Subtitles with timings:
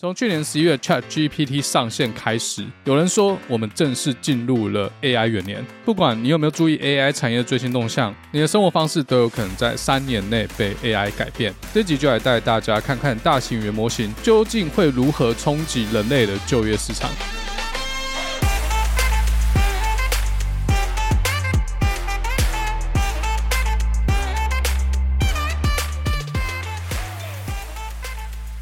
[0.00, 5.66] 从去年十一月 ChatGPT 上线开始，有人说我们正式进入了 AI 元年。
[5.84, 11.52] 不管你有没有注意 AI 产业的最新动向，你的生活方式都有可能在三年内被 AI 改变。
[11.74, 17.10] 这集就来带大家看看大型语言模型究竟会如何冲击人类的就业市场。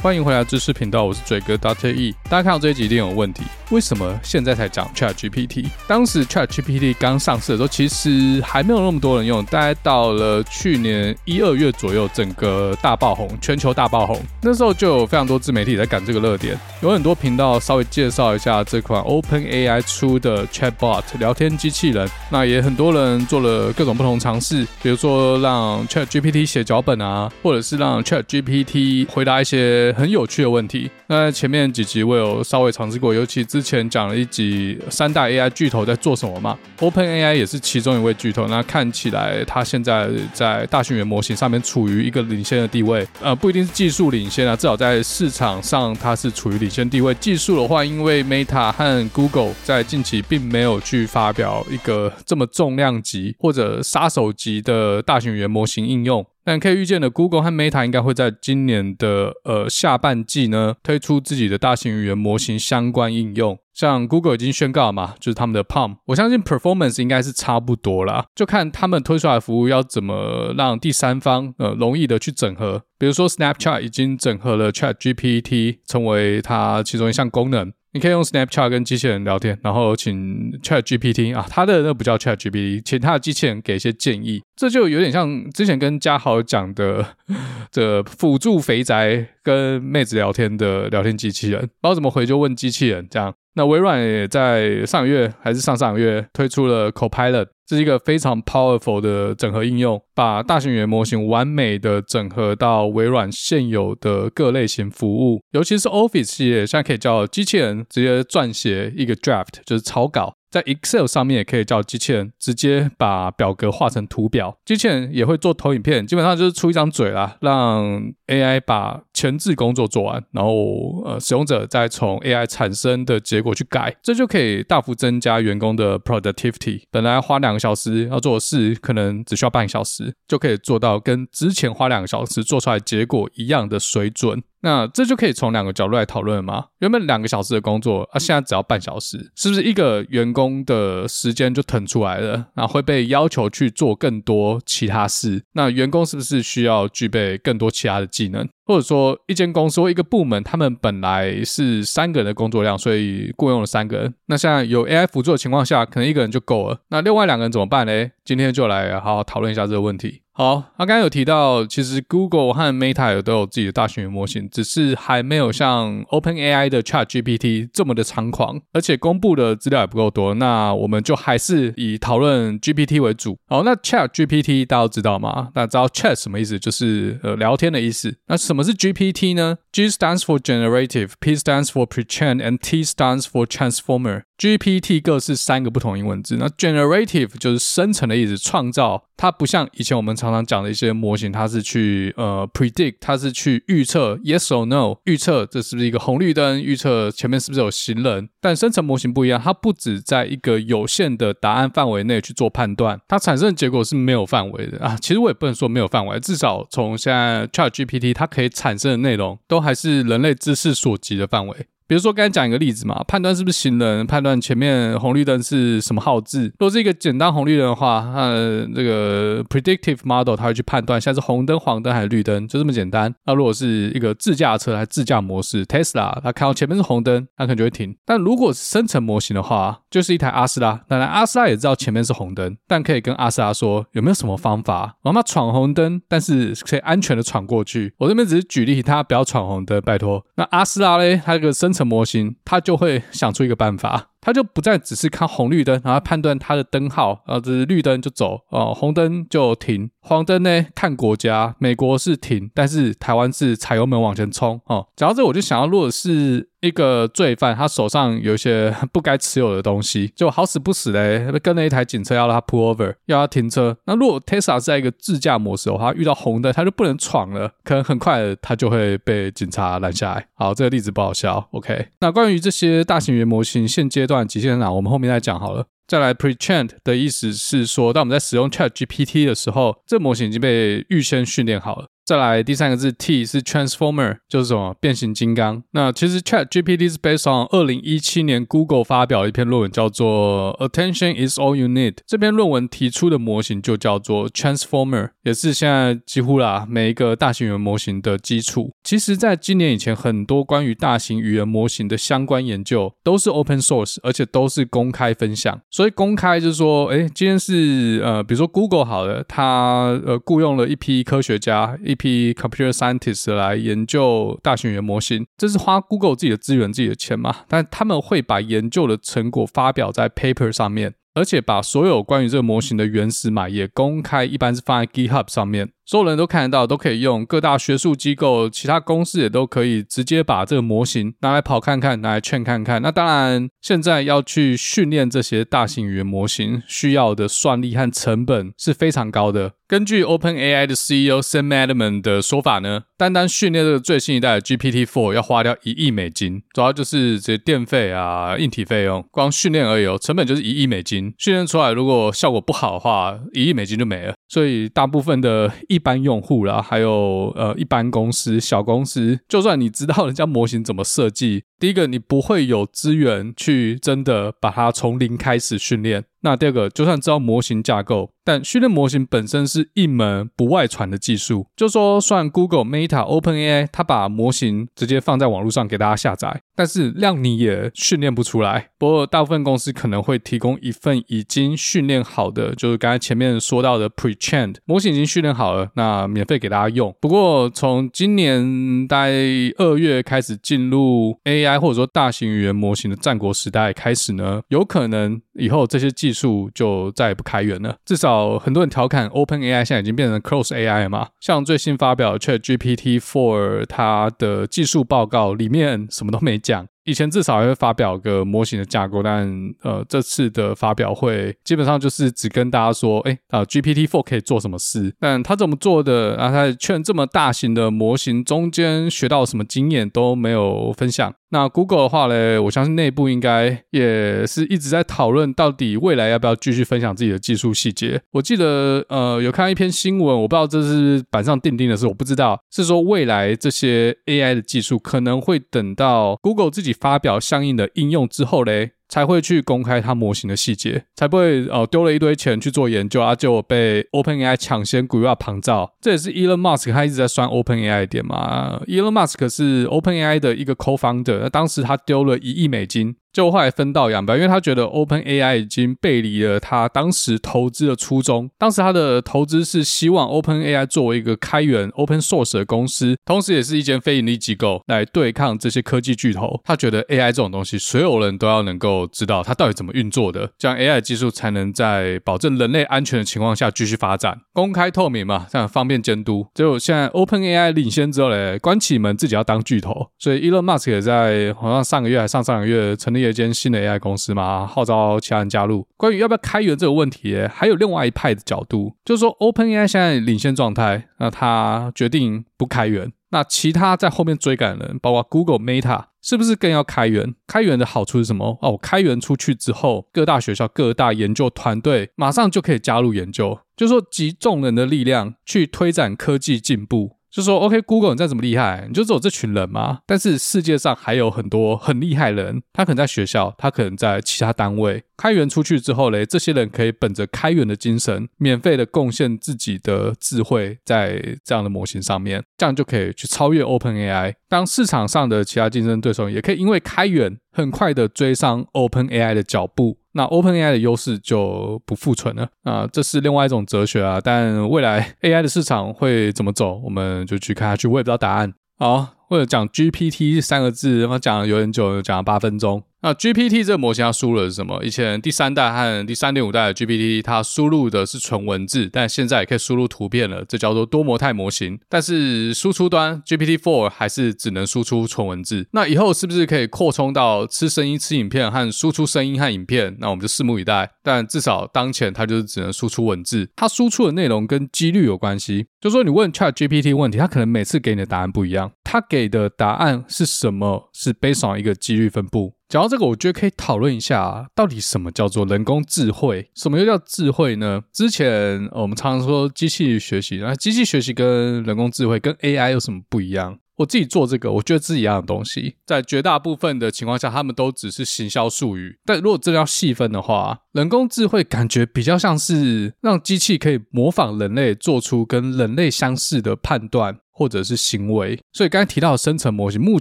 [0.07, 1.93] 欢迎回来知识频道，我是嘴哥 Dr.
[1.93, 2.15] E。
[2.31, 5.67] 大家看到这一集一定有问题，为什么现在才讲 ChatGPT？
[5.89, 14.23] 当时 ChatGPT 刚上市的时候，其实还没有那么多人用，大概到了去年一二月左右，整个大爆红，全球大爆红。
[14.41, 22.09] 那时候就有非常多自媒体在赶这个热点，有很多频道稍微介绍一下这款 OpenAI 出的 Chatbot 聊天机器人。
[22.31, 29.93] 那也很多人做了各种不同尝试，比如说让 ChatGPT 写脚本啊，或者是让 ChatGPT 回答一些。
[29.97, 30.91] 很有趣的问题。
[31.07, 38.47] 那前面几集我有稍微尝试过，尤其之前讲了一集三大 AI 巨头在做什么嘛，OpenAI 也是其中一位巨头。
[38.49, 47.15] 那看起来它现在在大型语言模型上面处于一个领先的地位，呃，不一定是技术领先啊，至少在市场上它是处于领先地位。
[47.15, 56.27] 技术的话，因为 Meta 和 Google 在近期并没有去发表一个这么重量级或者杀手级的大型语言模型应用。
[56.47, 63.59] 但可以预见的，Google 和 Meta 应该会在今年的呃下半季呢推出自己的大型语言模型相关应用。
[63.75, 72.85] 像 Google 已经宣告了嘛，就是他们的 PaLM，我相信 performance 应该是差不多啦，就看他们推出来服务要怎么让第三方呃容易的去整合。
[72.97, 77.73] 比如说 Snapchat 已经整合了 ChatGPT 成为它其中一项功能。
[77.97, 84.43] 你可以用 Snapchat 跟机器人聊天，然后请 ChatGPT 啊，他的那不叫 ChatGPT，请他的机器人给一些建议。
[84.55, 87.17] 这就有点像之前跟嘉豪讲的
[87.73, 93.33] 这辅助肥宅跟妹子聊天的聊天机器人，不知道怎么回就问机器人这样。
[93.57, 110.35] 那微软也在上个月还是上上个月推出了 Copilot，这是一个非常 powerful 的整合应用，把大型语言模型完美的整合到微软现有的各类型服务，尤其是 Office 系列，现在可以叫机器人直接撰写一个 draft，就是草稿。
[110.57, 126.85] 在 Excel 上面也可以叫机器人直接把表格画成图表，机器人也会做投影片，基本上就是出一张嘴啦，让 AI 把前置工作做完，然后呃使用者再从 AI 产生的结果去改，这就可以大幅增加员工的 productivity。
[126.91, 134.43] 本来花两个小时要做的事，可能只需要半个小时就可以做到，跟之前花两个小时做出来结果一样的水准。
[134.67, 136.65] 那这就可以从两个角度来讨论了吗？
[136.81, 142.49] 原本两个小时的工作啊，现在只要半小时，是不是一个员工的时间就腾出来了？
[142.57, 148.49] 那会被要求去做更多其他事，那员工是不是需要具备更多其他的技能？
[148.67, 154.15] 或者说，一间公司或一个部门，他们本来是三个人的工作量，所以雇佣了三个人。
[154.27, 156.81] 那现在有 AI 辅助的情况下，可能一个人就够了。
[156.89, 158.11] 那另外两个人怎么办呢？
[158.25, 160.23] 今天就来好好讨论一下这个问题。
[160.33, 170.35] 好，那刚刚有提到，其实 Google 和 Meta 都有自己的大型语言模型，只是还没有像 OpenAI 的 ChatGPT 这么的猖狂，而且公布的资料也不够多。
[170.35, 173.39] 那我们就还是以讨论 GPT 为主。
[173.49, 175.49] 好，那 ChatGPT 大家都知道吗？
[175.55, 176.59] 大家知道 Chat 什么意思？
[176.59, 178.15] 就是呃聊天的意思。
[178.27, 179.58] 那什么是 GPT 呢？
[179.72, 184.24] G stands for Generative, P stands for Pre-trained, and T stands for Transformer。
[184.39, 189.05] GPT 各是三个不同英文字，那 generative 就是生成的意思，创造。
[189.19, 198.29] 它不像以前我们常常讲的一些模型，它是去呃 predict，它是去预测 yes or no，预测这是不是一个红绿灯，预测前面是不是有行人。
[198.43, 204.99] 但生成模型不一样，它不只在一个有限的答案范围内去做判断，它产生的结果是没有范围的啊。
[205.01, 211.57] 其实我也不能说没有范围，至少从现在 ChatGPT 它可以产生的内容，都还是人类知识所及的范围。
[211.89, 216.47] 比如说，刚才讲一个例子嘛，判断是不是行人，判断前面红绿灯是什么号字。
[216.59, 223.15] 如果是一个简单红绿灯的话，呃，这个 predictive model 它会去判断现在是红灯、黄灯还是绿灯，就这么简单。
[223.25, 227.97] 那如果是一个自驾车还是自驾模式，Tesla 它看到前面是红灯，它可能就会停。
[228.05, 237.95] 但如果是生成模型的话，就是一台阿斯拉，当然阿斯拉也知道前面是红灯，但可以跟阿斯拉说有没有什么方法，让它闯红灯，但是可以安全的闯过去。
[237.97, 240.23] 我这边只是举例，他不要闯红灯，拜托。
[240.35, 244.11] 那阿斯拉嘞，它这个生成模型，它就会想出一个办法。
[244.27, 256.49] 他就不再只是看红绿灯，然后判断它的灯号，呃，这是绿灯就走，哦，红灯就停，黄灯呢看国家，美国是停，但是台湾是踩油门往前冲，哦，讲到这我就想到，如果是。
[256.63, 263.77] 一个罪犯，他手上有一些不该持有的东西，就好死不死嘞，跟了一台警车要他 pull over，要他停车。
[263.85, 270.27] 那如果 Tesla 是在一个自驾模式的话，遇到红灯他就不能闯了，可能很快他就会被警察拦下来。
[270.35, 271.47] 好，这个例子不好笑。
[271.53, 275.67] OK，那关于这些大型语言模型现阶段极限在哪，我们后面再讲好了。
[275.89, 281.89] 再来，pre-trained 的意思是说，当我们在使用 ChatGPT 的时候，这模型已经被预先训练好了。
[282.07, 285.65] 再来第三个字 T 是 Transformer，就是什么变形金刚。
[285.73, 291.97] 那其实 ChatGPT 是 based on 二零一七年 Google 发表一篇论文，叫做 Attention is all you need。
[292.07, 298.71] 这篇论文提出的模型就叫做 Transformer，也是现在几乎啦每一个大型语言模型的基础。
[298.85, 305.61] 其实，在今年以前，很多关于大型语言模型的相关研究都是 open source，而且都是公开分享。
[305.73, 311.96] 所以公开就是说，哎，今天是呃，比如说 Google 好了，他呃雇佣了一批科学家一。
[311.97, 317.35] 批 computer scientist 来研究大型语言模型，这是花 Google 自己的资源、自己的钱嘛？
[317.49, 325.71] 但他们会把研究的成果发表在 paper 上面，而且把所有关于这个模型的原始码也公开，一般是放在 GitHub 上面。
[325.87, 327.25] 所有人都看得到，都可以用。
[327.25, 332.83] 各大学术机构、其他公司也都可以直接把这个模型拿来跑看看，拿来劝看看。
[332.83, 339.53] 那当然，现在要去训练这些大型语言模型，需要的算力和成本是非常高的。
[339.69, 351.13] 根据 OpenAI 的 CEO Sam Altman 的说法呢，单单训练这个最新一代的 GPT-4 要花掉一亿美金，主要就是这些电费啊、硬体费用，光训练而已哦，成本就是一亿美金。
[351.19, 354.15] 训练出来如果效果不好的话，一亿美金就没了。
[354.29, 366.05] 所以大部分的一一般用户啦，还有呃一般公司、小公司，就算你知道人家模型怎么设计，第一个你不会有资源去真的把它从零开始训练。
[366.23, 371.47] 那第二个，就算知道模型架构，但训练模型本身是一门不外传的技术。
[371.55, 378.71] 就说算 Google、Meta、OpenAI，它把模型直接放在网络上给大家下载，但是量你也训练不出来。
[378.77, 386.93] 不过大部分公司可能会提供一份已经训练好的，就是刚才前面说到的 pre-trained 模型已经训练好了，那免费给大家用。
[387.01, 389.13] 不过从今年大概
[389.59, 397.77] 二月开始进入 AI AI 或者说大型语言模型的战国时代开始呢，有可能以后这些技术就再也不开源了。
[397.85, 401.09] 至少很多人调侃 OpenAI 现在已经变成 Close AI 了嘛。
[401.21, 406.67] 像最新发表的 ChatGPT 4，它的技术报告里面什么都没讲。
[406.85, 409.29] 以前至少还会发表个模型的架构，但
[409.63, 421.13] 呃这次的发表会基本上就是只跟大家说，哎啊、GPT Four 可以做什么事，但他怎么做的，然后他劝这么大型的模型中间学到什么经验都没有分享。
[421.37, 428.01] 那 Google 的话呢，我相信内部应该也是一直在讨论到底未来要不要继续分享自己的技术细节。
[428.13, 436.73] 我记得呃有看一篇新闻，我不知道这是板上钉钉的事，我不知道是说未来这些 AI 的技术可能会等到 Google 自己。
[436.87, 445.75] 发表相应的应用之后嘞，才会去公开它模型的细节，才不会哦丢了一堆钱去做研究啊，结果被 OpenAI 抢先鬼画旁造。
[445.81, 448.61] 这也是 Elon Musk 他一直在酸 OpenAI 的点嘛。
[448.67, 452.97] Elon Musk 是 OpenAI 的一个 co-founder，那当时他丢了一亿美金。
[453.17, 458.29] 就后来分道扬镳，因为他觉得 OpenAI 已经背离了他当时投资的初衷。
[458.37, 466.39] 当时他的投资是希望 OpenAI 作为一个开源 Open Source 的公司，同时也是一间非营利机构，来对抗这些科技巨头。
[466.45, 476.27] 他觉得 AI 这种东西，所有人都要能够知道它到底怎么运作的，这样 AI 技术才能在保证人类安全的情况下继续发展，公开透明嘛，这样方便监督。
[476.35, 483.06] 结果现在 OpenAI 领先之后嘞，关起门自己要当巨头，所以 Elon Musk 也在好像上个月还上上个月成立。
[483.09, 485.67] 一间新的 AI 公司嘛，号召其他人加入。
[485.77, 497.15] 关于要不要开源这个问题，还有另外一派的角度，就是说 OpenAI 现在领先状态，那他决定不开源，那其他在后面追赶人，包括 Google、Meta，是不是更要开源？
[497.27, 498.39] 开源的好处是什么？
[498.43, 506.96] 哦，开源出去之后，各大学校、各大研究团队马上就可以加入研究，就是说集众人的力量去推展科技进步。
[507.17, 509.79] 就说 OK，Google，你再怎么厉害，你就只有这群人吗？
[509.87, 514.85] 但是世界上还有很多很厉害的人，他可能在学校，他可能在其他单位。
[514.97, 524.15] 开源出去之后嘞，这些人可以本着开源的精神，免费的贡献自己的智慧在这样的模型上面，这样就可以去超越 OpenAI。
[524.29, 529.79] 当市场上的其他竞争对手也可以因为开源，很快的追上 OpenAI 的脚步。
[529.93, 533.99] 那 OpenAI 的优势就不复存了啊，这是另外一种哲学啊。
[534.03, 537.67] 但未来 AI 的市场会怎么走，我们就去看下去。
[537.67, 538.35] 我也不知道答案。
[538.59, 542.63] 好，为了讲 GPT 三个字，他讲了有点久，讲了八分钟。
[542.87, 544.63] 那 GPT 这个模型它输入的是什么？
[544.63, 551.59] 以前第三代和第三点五代的 GPT 它输入的是纯文字，但现在也可以输入图片了，这叫做多模态模型。
[551.69, 555.49] 但是输出端 GPT-4 还是只能输出纯文字。
[555.51, 559.77] 那以后是不是可以扩充到吃声音、吃影片和输出声音和影片？
[559.81, 560.71] 那我们就拭目以待。
[560.85, 565.49] 但至少当前它就是只能输出文字，它输出的内容跟几率有关系。
[565.61, 568.53] 就说你问 ChatGPT 问题，它可能每次给你的答案不一样。
[568.63, 570.71] 它给的答案是什么？
[570.73, 572.36] 是 based on 一个几率分布。
[572.49, 576.31] 讲到这个，我觉得可以讨论一下，到底什么叫做人工智慧？
[576.35, 577.63] 什么又叫智慧呢？
[577.73, 583.39] 之前我们常常说机器学习，那机器学习跟人工智慧跟 AI 有什么不一样？
[583.57, 585.57] 我自己做这个，我觉得是一样的东西。
[585.65, 588.79] 在绝大部分的情况下，他们都只是行销术语。
[588.85, 596.99] 但如果真的要细分的话，人工智慧感觉比较像是让机器可以模仿人类，做出跟人类相似的判断。
[597.17, 599.81] 或者是行为，所以刚才提到的生成模型，目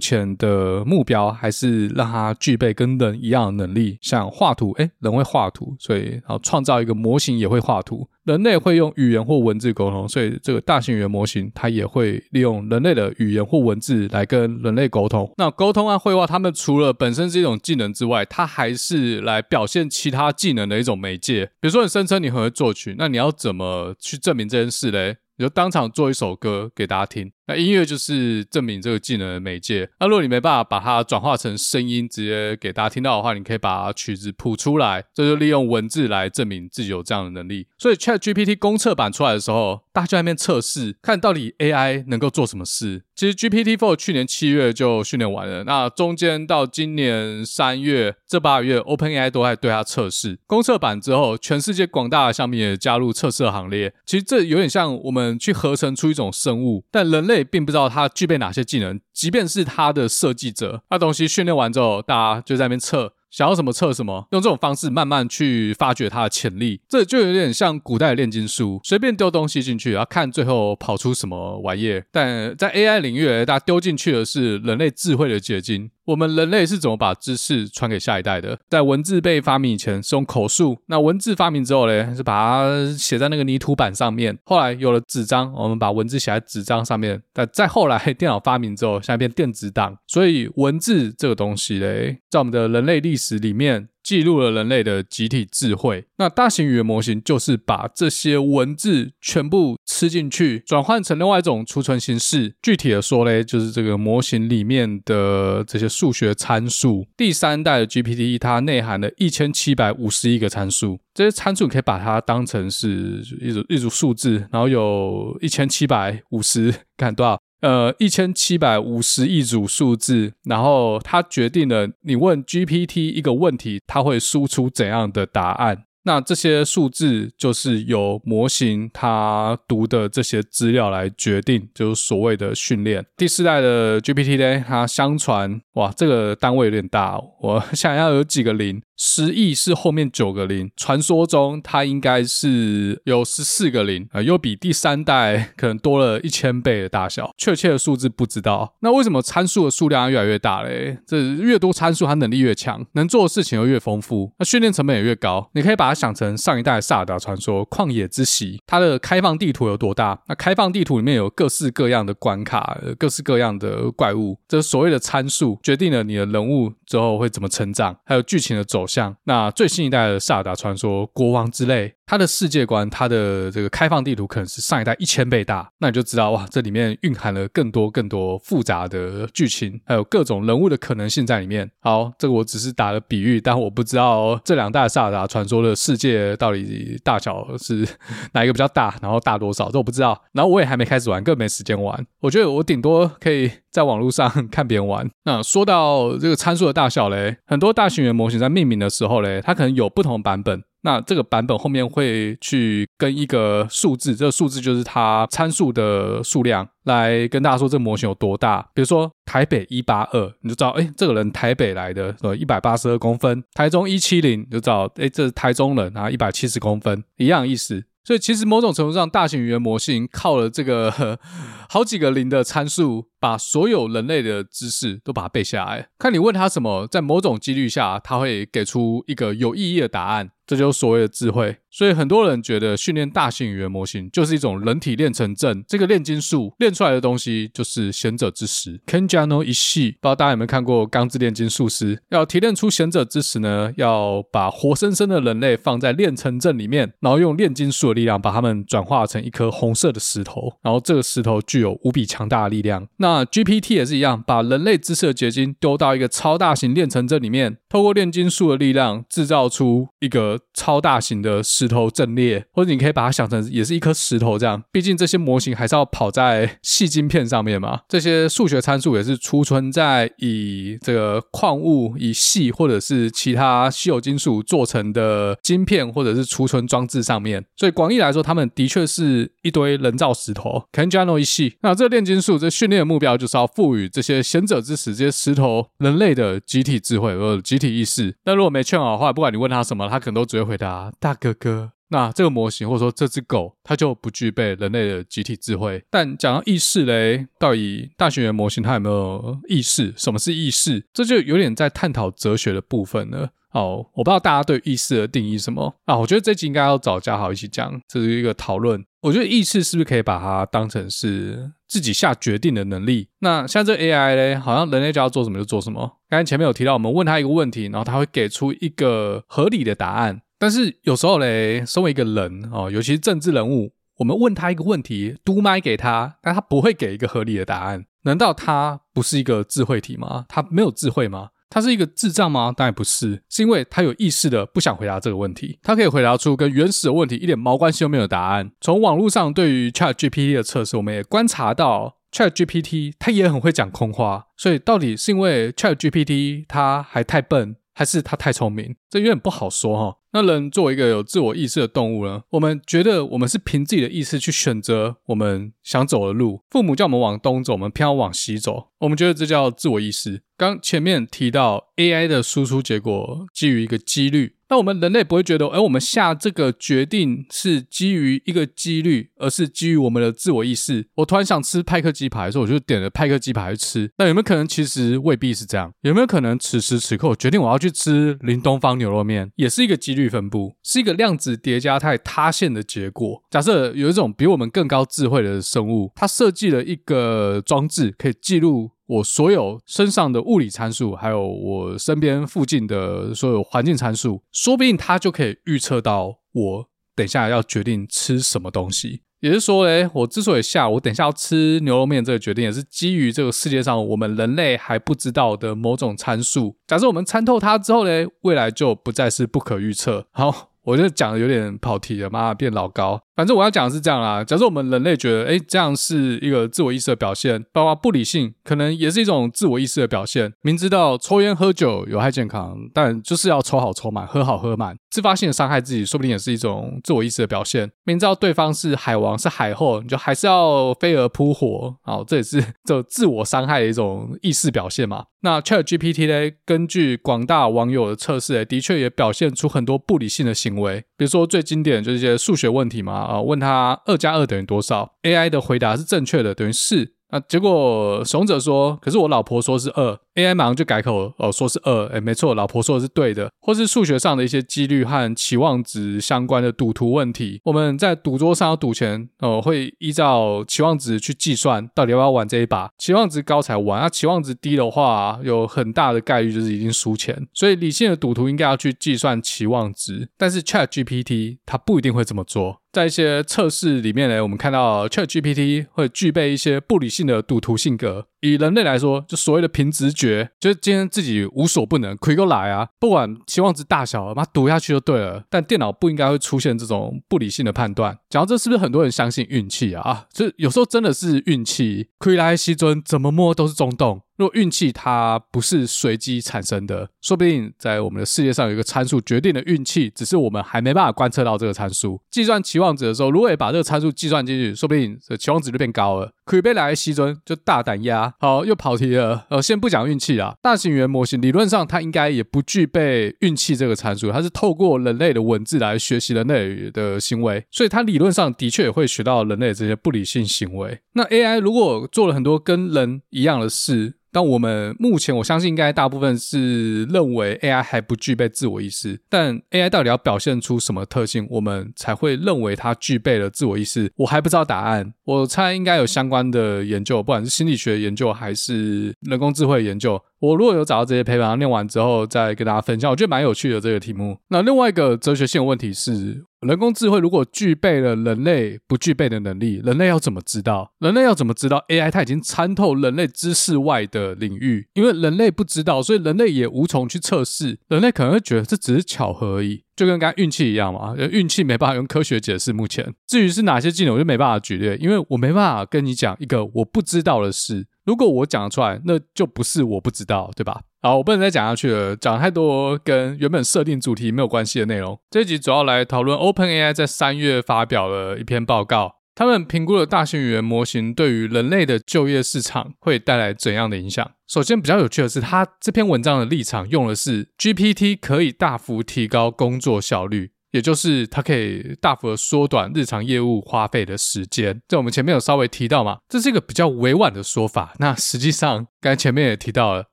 [0.00, 8.08] 前的目标还是让它具备跟人一样的能力，像画图，诶，人会画图，所以然后创造一个模型也会画图。
[8.24, 15.30] 人类会用语言或文字沟通，所以这个大型语言模型它也会利用人类的语言或文字来跟人类沟通。
[15.36, 21.44] 那沟通和绘画，它们除了本身是一种技能之外，它还是来表现其他技能的一种媒介。
[21.60, 25.18] 比如说，你声称你很会作曲，那你要怎么去证明这件事嘞？
[25.38, 29.88] 你就当场做一首歌给大家听，那音乐就是证明这个技能的媒介。
[30.00, 37.66] 那如果你没办法把它转化成声音，直接给大家听到的话，你可以把曲子谱出来，这就利用文字来证明自己有这样的能力。
[37.78, 43.04] 所以 ChatGPT 公测版出来的时候，大家在那边测试，看到底 AI 能够做什么事。
[43.14, 50.38] 其实 GPT-4 去年七月就训练完了，那中间到今年三月这八个月，OpenAI 都在对它测试。
[50.46, 53.94] 公测版之后，全世界广大的项目也加入测试行列。
[54.04, 63.12] 其实这有点像我们去合成出一种生物，但人类并不知道它具备哪些技能，即便是它的设计者，那东西训练完之后，大家就在那边测。
[63.28, 72.06] 想要什么测什么，用这种方式慢慢去发掘它的潜力，这就有点像古代的炼金术，随便丢东西进去，然后看最后跑出什么玩意儿。
[72.10, 75.90] 但在 AI 领域，大家丢进去的是人类智慧的结晶。
[76.06, 78.58] 我们人类是怎么把知识传给下一代的？
[78.68, 84.38] 在文字被发明以前是用口述，那文字发明之后呢，是把它写在那个泥土板上面。
[84.44, 87.20] 后来有了纸张，我们把文字写在纸张上面。
[87.32, 89.98] 但再后来电脑发明之后，现在变电子档。
[90.06, 93.88] 所以文字这个东西嘞，在我们的人类历史里面。
[94.06, 96.04] 记录了人类的集体智慧。
[96.18, 102.54] 那大型语言模型就是把这些文字全部吃进去，转换成另外一种储存形式。
[102.62, 107.04] 具体的说嘞，就是这个模型里面的这些数学参数。
[107.16, 117.36] 第三代的 GPT 它内含了一千七百五十一个参数，这些参数你可以把它当成是一组一组数字，然后有一千七百五十，看多少？
[117.60, 125.84] 呃，一千七百五十亿组数字，然后它决定了你问 GPT 一个问题，它会输出怎样的答案。
[126.04, 133.04] 那这些数字就是由模型它读的这些资料来决定，就是所谓的训练。
[133.16, 138.82] 第四代的 GPT 呢，它相传哇，这个单位有点大，我 想要有几个零。
[138.98, 148.74] 十亿是后面九个零，传说中它应该是有十四个零啊，又比第三代可能多了一千倍的大小，确切的数字不知道。
[148.80, 150.96] 那为什么参数的数量越来越大嘞？
[151.06, 155.50] 这越多参数，它能力越强，能做的事情又越丰富，那训练成本也越高。
[155.52, 160.18] 你可以把它想成上一代萨尔达传说旷野之息，它的开放地图有多大？
[160.26, 168.86] 那开放地图里面有各式各样的关卡，各式各样的怪物，这所谓的参数决定了你的人物之后会怎么成长，还有剧情的走。
[168.86, 181.68] 向那最新一代的《萨尔达传说：国王之泪》，它的世界观，它的这个开放地图可能是上一代一千倍大，那你就知道哇，这里面蕴含了更多更多复杂的剧情，还有各种人物的可能性在里面。
[181.80, 187.86] 好，这个我只是打个比喻，但我不知道这两代《萨尔达传说》的世界到底大小是
[188.32, 190.22] 哪一个比较大，然后大多少，这我不知道。
[190.32, 192.06] 然后我也还没开始玩，更没时间玩。
[192.20, 195.10] 我觉得我顶多可以在网络上 看别人玩。
[195.24, 200.62] 那说到这个参数的大小嘞，很多大型语言模型在命名的时候嘞，它可能有不同版本。
[200.82, 208.60] 那这个版本后面会去跟一个数字，这个数字就是它参数的数量，来跟大家说这个模型有多大。
[208.74, 217.82] 比如说台北一八二，你就知道，哎，这个人台北来的，呃，一百八十二公分；台中一七零，就知道，哎，这是台中人，啊一百七十公分，一样意思。
[218.06, 221.18] 所以其实某种程度上，大型语言模型靠了这个
[221.68, 230.30] 好几个零的参数把所有人类的知识都把它背下来，看你问他什么，在某种几率下，他会给出一个有意义的答案。
[230.46, 238.80] 这就是所谓的智慧，所以很多人觉得训练大型语言模型就是一种人体炼成阵，这个炼金术练出来的东西就是贤者之石。
[238.86, 241.96] Kenja no 一系不知道大家有没有看过《钢之炼金术师》？
[242.08, 252.88] 要提炼出贤者之石呢，要把活生生的人类放在炼成阵里面，然后用炼金术的力量把它们转化成一颗红色的石头，然后这个石头具有无比强大的力量。
[252.96, 260.38] 那 GPT 也是一样，把人类知识的结晶丢到一个超大型炼成阵里面，透过炼金术的力量制造出一个。
[260.58, 264.62] 超大型的石石头阵列，或者你可以把它想成也是一颗石头这样。
[264.70, 267.80] 毕竟这些模型还是要跑在细晶片上面嘛。
[267.88, 277.44] 这些数学参数也是储存在以这个矿物、以细或者是其他稀有金属做成的晶片或者是储存装置上面。
[277.56, 280.66] 所以广义来说，它们的确是一堆人造石头。
[280.72, 281.54] Kenja no Ishii。
[281.62, 288.14] 那这个炼金术这训练的目标就是要赋予这些贤者之石这些石头人类的集体智慧或者集体意识。
[288.22, 291.55] 但如果没劝好的话，不管你问他什么，他可能都只会回答大哥哥。
[291.88, 295.84] 那这个模型或者说这只狗，它就不具备人类的集体智慧。
[295.90, 299.94] 但讲到意识嘞，到底大型语言模型它有没有意识？
[299.96, 300.84] 什么是意识？
[300.92, 303.30] 这就有点在探讨哲学的部分了。
[303.52, 305.96] 哦，我不知道大家对意识的定义什么啊？
[305.96, 308.84] 我觉得这集应该要找嘉豪一起讲，这是一个讨论。
[309.00, 313.08] 我觉得意识是不是可以把它当成是自己下决定的能力？
[313.20, 315.98] 那像这 AI 嘞，好像人类就要做什么就做什么。
[316.10, 320.20] 刚才前面有提到，我们问他一个问题，然后他会给出一个合理的答案。
[320.38, 327.86] 但是有时候嘞，身为一个人哦，尤其是政治人物，我们问他一个问题，嘟麦给他，但他不会给一个合理的答案。
[328.02, 330.26] 难道他不是一个智慧体吗？
[330.28, 331.30] 他没有智慧吗？
[331.48, 332.52] 他是一个智障吗？
[332.54, 335.58] 当然不是，是因为他有意识的不想回答这个问题。
[335.62, 338.50] 他可以回答出跟原始的问题一点毛关系都没有的答案。
[338.60, 344.26] 从网络上对于 ChatGPT 的测试，我们也观察到 ChatGPT 他也很会讲空话。
[344.36, 348.76] 所以到底是因为 ChatGPT 他还太笨，还是他太聪明？
[348.90, 349.98] 这有点不好说哈。
[350.16, 356.40] 那人作为一个有自我意识的动物呢，我们觉得我们是凭自己的意识去选择我们想走的路。
[356.50, 358.68] 父母叫我们往东走，我们偏要往西走。
[358.78, 360.22] 我们觉得这叫自我意识。
[360.36, 370.86] 刚前面提到 AI 的输出结果基于一个几率，那我们人类不会觉得，哎，我们下这个决定是基于一个几率，而是基于我们的自我意识。
[370.96, 373.90] 我突然想吃派克鸡排，所以我就点了派克鸡排去吃。
[373.96, 375.72] 那有没有可能其实未必是这样？
[375.80, 383.22] 有没有可能此时此刻我决定我要去吃林东方牛肉面，也是一个几率分布，是一个量子叠加态塌陷的结果？
[383.30, 388.72] 假设有一种比我们更高智慧的生物，它设计了一个装置，可以记录。
[388.86, 399.02] 我所有身上的物理参数，还有我身边附近的所有环境参数，说不定它就可以预测到我等下要决定吃什么东西。
[399.20, 406.56] 也是说，诶，我之所以下我等下要吃牛肉面这个决定，也是基于这个世界上我们人类还不知道的某种参数。
[406.66, 410.06] 假设我们参透它之后呢，未来就不再是不可预测。
[410.12, 413.00] 好，我就讲的有点跑题了，妈变老高。
[413.16, 414.22] 反正我要讲的是这样啦。
[414.22, 420.34] 假设我们人类觉得，诶，这样是一个自我意识的表现，包括不理性，可能也是一种自我意识的表现。
[420.42, 427.70] 明知道抽烟喝酒有害健康，但就是要抽好抽满，喝好喝满，自发性的伤害自己，说不定也是一种自我意识的表现。
[427.84, 435.06] 明知道对方是海王是海后，你就还是要飞蛾扑火，好，这也是 这自我伤害的一种意识表现嘛。
[435.22, 443.05] 那 ChatGPT 呢，根据广大网友的测试，的确也表现出很多不理性的行为，比如说最经典就是一些数学问题嘛。
[443.06, 446.92] 啊，问他二加二等于多少？AI 的回答是正确的，等于四。
[447.10, 449.98] 那结果怂者说，可是我老婆说是二。
[450.16, 478.06] AI 马上就改口哦，说是二，诶，没错，老婆说的是对的，或是数学上的一些几率和期望值相关的赌徒问题，我们在赌桌上要赌钱哦，会依照期望值去计算到底要不要玩这一把，期望值高才玩，那、啊、期望值低的话，有很大的概率就是已经输钱，所以理性的赌徒应该要去计算期望值，但是 ChatGPT 它不一定会这么做，在一些测试里面呢，我们看到 ChatGPT 会具备一些不理性的赌徒性格。
[478.26, 482.68] 以人类来说，就所谓的凭直觉，就是今天自己无所不能，亏个来啊！
[482.78, 485.22] 不管期望值大小，把它赌下去就对了。
[485.30, 487.96] 但电脑不应该会出现这种不理性的判断。
[488.10, 489.82] 讲到这，是不是很多人相信运气啊？
[489.82, 494.02] 啊，这有时候真的是运气，亏来西尊怎么摸都是中洞。
[494.16, 502.00] 若运气它不是随机产生的，说不定在我们的世界上有一个参数决定了运气，只是我们还没办法观测到这个参数。
[502.10, 506.10] 计算期望值的时候，如果也把这个参数计算进去，说不定这期望值就变高了。
[506.24, 508.12] 可以被来西尊就大胆压。
[508.18, 509.24] 好，又跑题了。
[509.30, 520.80] 呃，先不讲运气啦，大型语言模型理论上它应该也不具备运气这个参数，它是透过人类的文字来学习人类的行为，所以它理论上的确也会学到人类这些不理性行为。
[520.94, 533.92] 那 AI 如果做了很多跟人一样的事，但我们目前我相信应该大部分是认为 AI 还不具备自我意识，但 AI 到底要表现出什么特性，我们才会认为它具备了自我意识？
[533.96, 534.94] 我还不知道答案。
[535.04, 540.02] 我猜应该有相关的研究，不管是心理学研究还是人工智慧研究。
[540.20, 544.18] 我如果有找到这些 paper，念完之后再跟大家分享，我觉得蛮有趣的这个题目。
[544.28, 550.72] 那另外一个哲学性的问题是，人工智慧如果具备了人类不具备的能力，人类要怎么知道？
[550.78, 554.66] 人类要怎么知道 AI 它已经参透人类知识外的领域？
[554.74, 557.58] 因为人类不知道，所以人类也无从去测试。
[557.68, 560.94] 人类可能会觉得这只是巧合而已，就跟刚才运气一样嘛。
[560.96, 562.52] 运气没办法用科学解释。
[562.52, 567.66] 目前，至于是哪些技能，我就没办法举例，因为我没办法跟你讲一个我不知道的事。
[567.86, 570.60] 如果我讲得出来，那就不是我不知道，对吧？
[570.82, 575.00] 好，我不能再讲下去了，讲太多跟原本设定主题没有关系的内容。
[575.08, 584.10] 这一集主要来讨论 OpenAI 在三月发表了一篇报告，他们评估了大型语言模型对于人类的就业市场会带来怎样的影响。
[584.26, 590.32] 首先，比较有趣的是，他这篇文章的立场用的是 GPT 可以大幅提高工作效率。
[590.56, 597.74] 也就是它可以大幅的缩短日常业务花费的时间，这我们前面有稍微提到嘛，这是一个比较委婉的说法。
[597.78, 599.84] 那实际上，刚才前面也提到了，